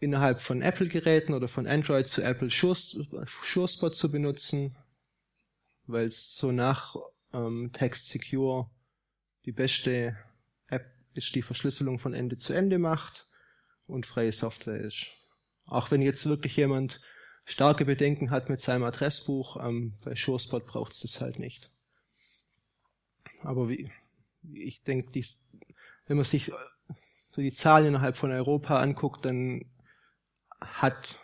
[0.00, 4.74] innerhalb von Apple-Geräten oder von Android zu Apple SureSpot zu benutzen,
[5.84, 6.96] weil es so nach
[7.34, 8.70] ähm, Text Secure
[9.44, 10.16] die beste
[10.68, 13.28] App ist, die Verschlüsselung von Ende zu Ende macht
[13.86, 15.15] und freie Software ist.
[15.66, 17.00] Auch wenn jetzt wirklich jemand
[17.44, 21.70] starke Bedenken hat mit seinem Adressbuch, ähm, bei SureSpot braucht es das halt nicht.
[23.42, 23.90] Aber wie,
[24.52, 25.20] ich denke,
[26.06, 26.54] wenn man sich äh,
[27.30, 29.64] so die Zahlen innerhalb von Europa anguckt, dann
[30.60, 31.16] hat,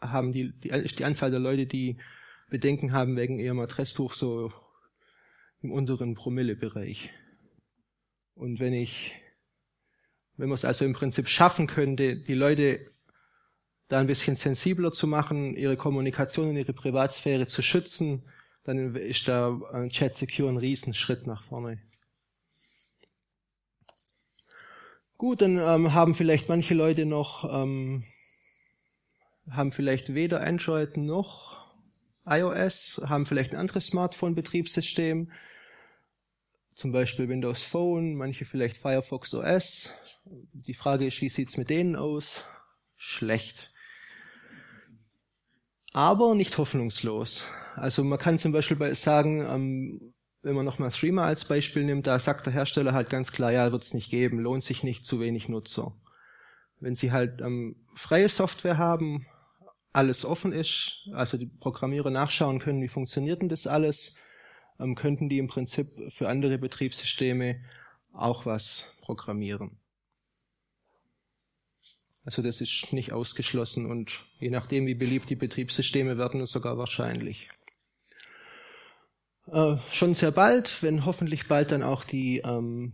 [0.00, 1.98] haben die, die, die Anzahl der Leute, die
[2.48, 4.52] Bedenken haben wegen ihrem Adressbuch so
[5.62, 7.10] im unteren Promillebereich.
[8.34, 9.14] Und wenn ich,
[10.36, 12.90] wenn man es also im Prinzip schaffen könnte, die Leute
[13.90, 18.22] da ein bisschen sensibler zu machen, ihre Kommunikation und ihre Privatsphäre zu schützen,
[18.62, 21.82] dann ist da Chat Secure ein Riesenschritt nach vorne.
[25.18, 28.04] Gut, dann ähm, haben vielleicht manche Leute noch, ähm,
[29.50, 31.74] haben vielleicht weder Android noch
[32.24, 35.32] iOS, haben vielleicht ein anderes Smartphone-Betriebssystem,
[36.74, 39.90] zum Beispiel Windows Phone, manche vielleicht Firefox OS.
[40.24, 42.44] Die Frage ist, wie sieht's mit denen aus?
[42.96, 43.70] Schlecht.
[45.92, 47.44] Aber nicht hoffnungslos.
[47.74, 52.18] Also man kann zum Beispiel sagen, ähm, wenn man nochmal Streamer als Beispiel nimmt, da
[52.18, 55.20] sagt der Hersteller halt ganz klar, ja, wird es nicht geben, lohnt sich nicht, zu
[55.20, 55.94] wenig Nutzer.
[56.78, 59.26] Wenn sie halt ähm, freie Software haben,
[59.92, 64.14] alles offen ist, also die Programmierer nachschauen können, wie funktioniert denn das alles,
[64.78, 67.60] ähm, könnten die im Prinzip für andere Betriebssysteme
[68.12, 69.79] auch was programmieren.
[72.24, 77.48] Also das ist nicht ausgeschlossen und je nachdem, wie beliebt die Betriebssysteme werden, sogar wahrscheinlich.
[79.46, 82.92] Äh, schon sehr bald, wenn hoffentlich bald dann auch die ähm,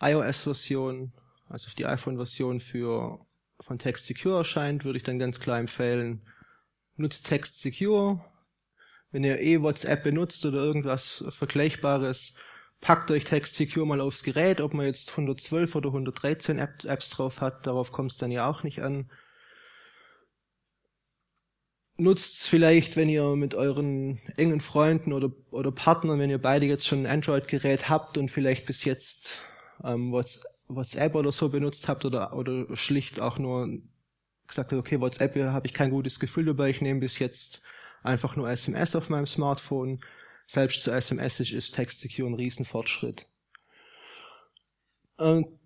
[0.00, 1.12] iOS-Version,
[1.48, 3.20] also die iPhone-Version für
[3.60, 6.22] von Text Secure erscheint, würde ich dann ganz klar empfehlen,
[6.96, 8.24] nutzt Text Secure.
[9.10, 12.34] Wenn ihr eh WhatsApp benutzt oder irgendwas Vergleichbares,
[12.80, 17.40] packt euch Text Secure mal aufs Gerät, ob man jetzt 112 oder 113 Apps drauf
[17.40, 19.10] hat, darauf kommt es dann ja auch nicht an
[21.98, 26.86] nutzt vielleicht, wenn ihr mit euren engen Freunden oder, oder Partnern, wenn ihr beide jetzt
[26.86, 29.42] schon ein Android-Gerät habt und vielleicht bis jetzt
[29.84, 33.68] ähm, WhatsApp oder so benutzt habt oder, oder schlicht auch nur
[34.46, 37.62] gesagt habt, okay, WhatsApp habe ich kein gutes Gefühl dabei, ich nehme bis jetzt
[38.02, 40.00] einfach nur SMS auf meinem Smartphone.
[40.48, 43.26] Selbst zu SMS ist Text Secure ein Riesenfortschritt.
[45.18, 45.58] Ähm,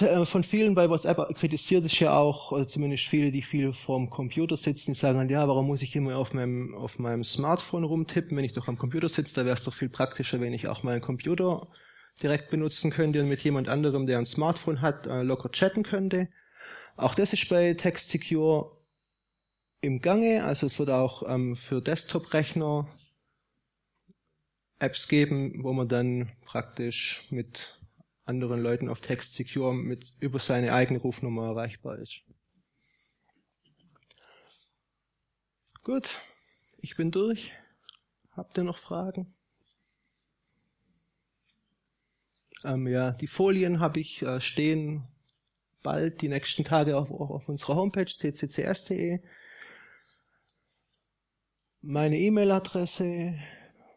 [0.00, 4.08] äh, von vielen bei WhatsApp kritisiert es ja auch, oder zumindest viele, die viel vorm
[4.08, 8.34] Computer sitzen, die sagen ja, warum muss ich immer auf meinem, auf meinem Smartphone rumtippen,
[8.36, 10.82] wenn ich doch am Computer sitze, da wäre es doch viel praktischer, wenn ich auch
[10.82, 11.68] meinen Computer
[12.22, 16.28] direkt benutzen könnte und mit jemand anderem, der ein Smartphone hat, äh, locker chatten könnte.
[16.96, 18.78] Auch das ist bei Text Secure
[19.82, 22.88] im Gange, also es wird auch ähm, für Desktop-Rechner
[24.78, 27.80] Apps geben, wo man dann praktisch mit
[28.24, 32.22] anderen Leuten auf Text Secure mit über seine eigene Rufnummer erreichbar ist.
[35.82, 36.16] Gut,
[36.78, 37.52] ich bin durch.
[38.32, 39.34] Habt ihr noch Fragen?
[42.64, 45.06] Ähm, ja, die Folien habe ich äh, stehen
[45.82, 49.20] bald die nächsten Tage auf, auch auf unserer Homepage cccs.de.
[51.82, 53.38] Meine E-Mail-Adresse,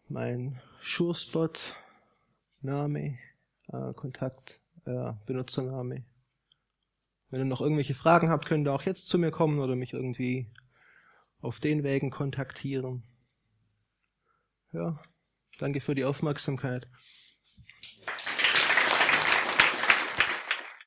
[0.10, 1.76] mein Schurspot,
[2.62, 3.18] Name,
[3.68, 6.05] äh, Kontakt, äh, Benutzername.
[7.30, 9.93] Wenn ihr noch irgendwelche Fragen habt, könnt ihr auch jetzt zu mir kommen oder mich
[9.93, 10.49] irgendwie
[11.41, 13.03] auf den Wegen kontaktieren.
[14.72, 14.99] Ja,
[15.60, 16.88] danke für die Aufmerksamkeit.